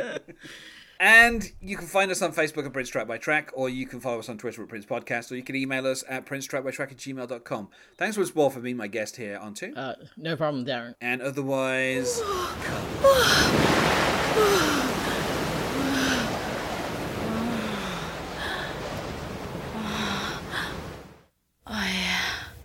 and 1.00 1.44
you 1.60 1.76
can 1.76 1.86
find 1.86 2.10
us 2.10 2.22
on 2.22 2.32
Facebook 2.32 2.66
at 2.66 2.72
Prince 2.72 2.88
Track 2.88 3.06
by 3.06 3.18
Track, 3.18 3.50
or 3.54 3.68
you 3.68 3.86
can 3.86 4.00
follow 4.00 4.18
us 4.18 4.28
on 4.28 4.36
Twitter 4.36 4.62
at 4.62 4.68
Prince 4.68 4.86
Podcast, 4.86 5.30
or 5.30 5.36
you 5.36 5.44
can 5.44 5.54
email 5.54 5.86
us 5.86 6.02
at 6.08 6.26
princetrackbytrack 6.26 6.90
at 6.90 6.96
gmail.com. 6.96 7.68
Thanks 7.96 8.16
once 8.16 8.34
more 8.34 8.50
for 8.50 8.60
being 8.60 8.76
my 8.76 8.88
guest 8.88 9.16
here 9.16 9.38
Anhtu. 9.38 9.76
Uh, 9.76 9.94
no 10.16 10.36
problem, 10.36 10.64
Darren. 10.64 10.94
and 11.00 11.22
otherwise, 11.22 12.20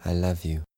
I 0.06 0.14
love 0.14 0.46
you. 0.46 0.69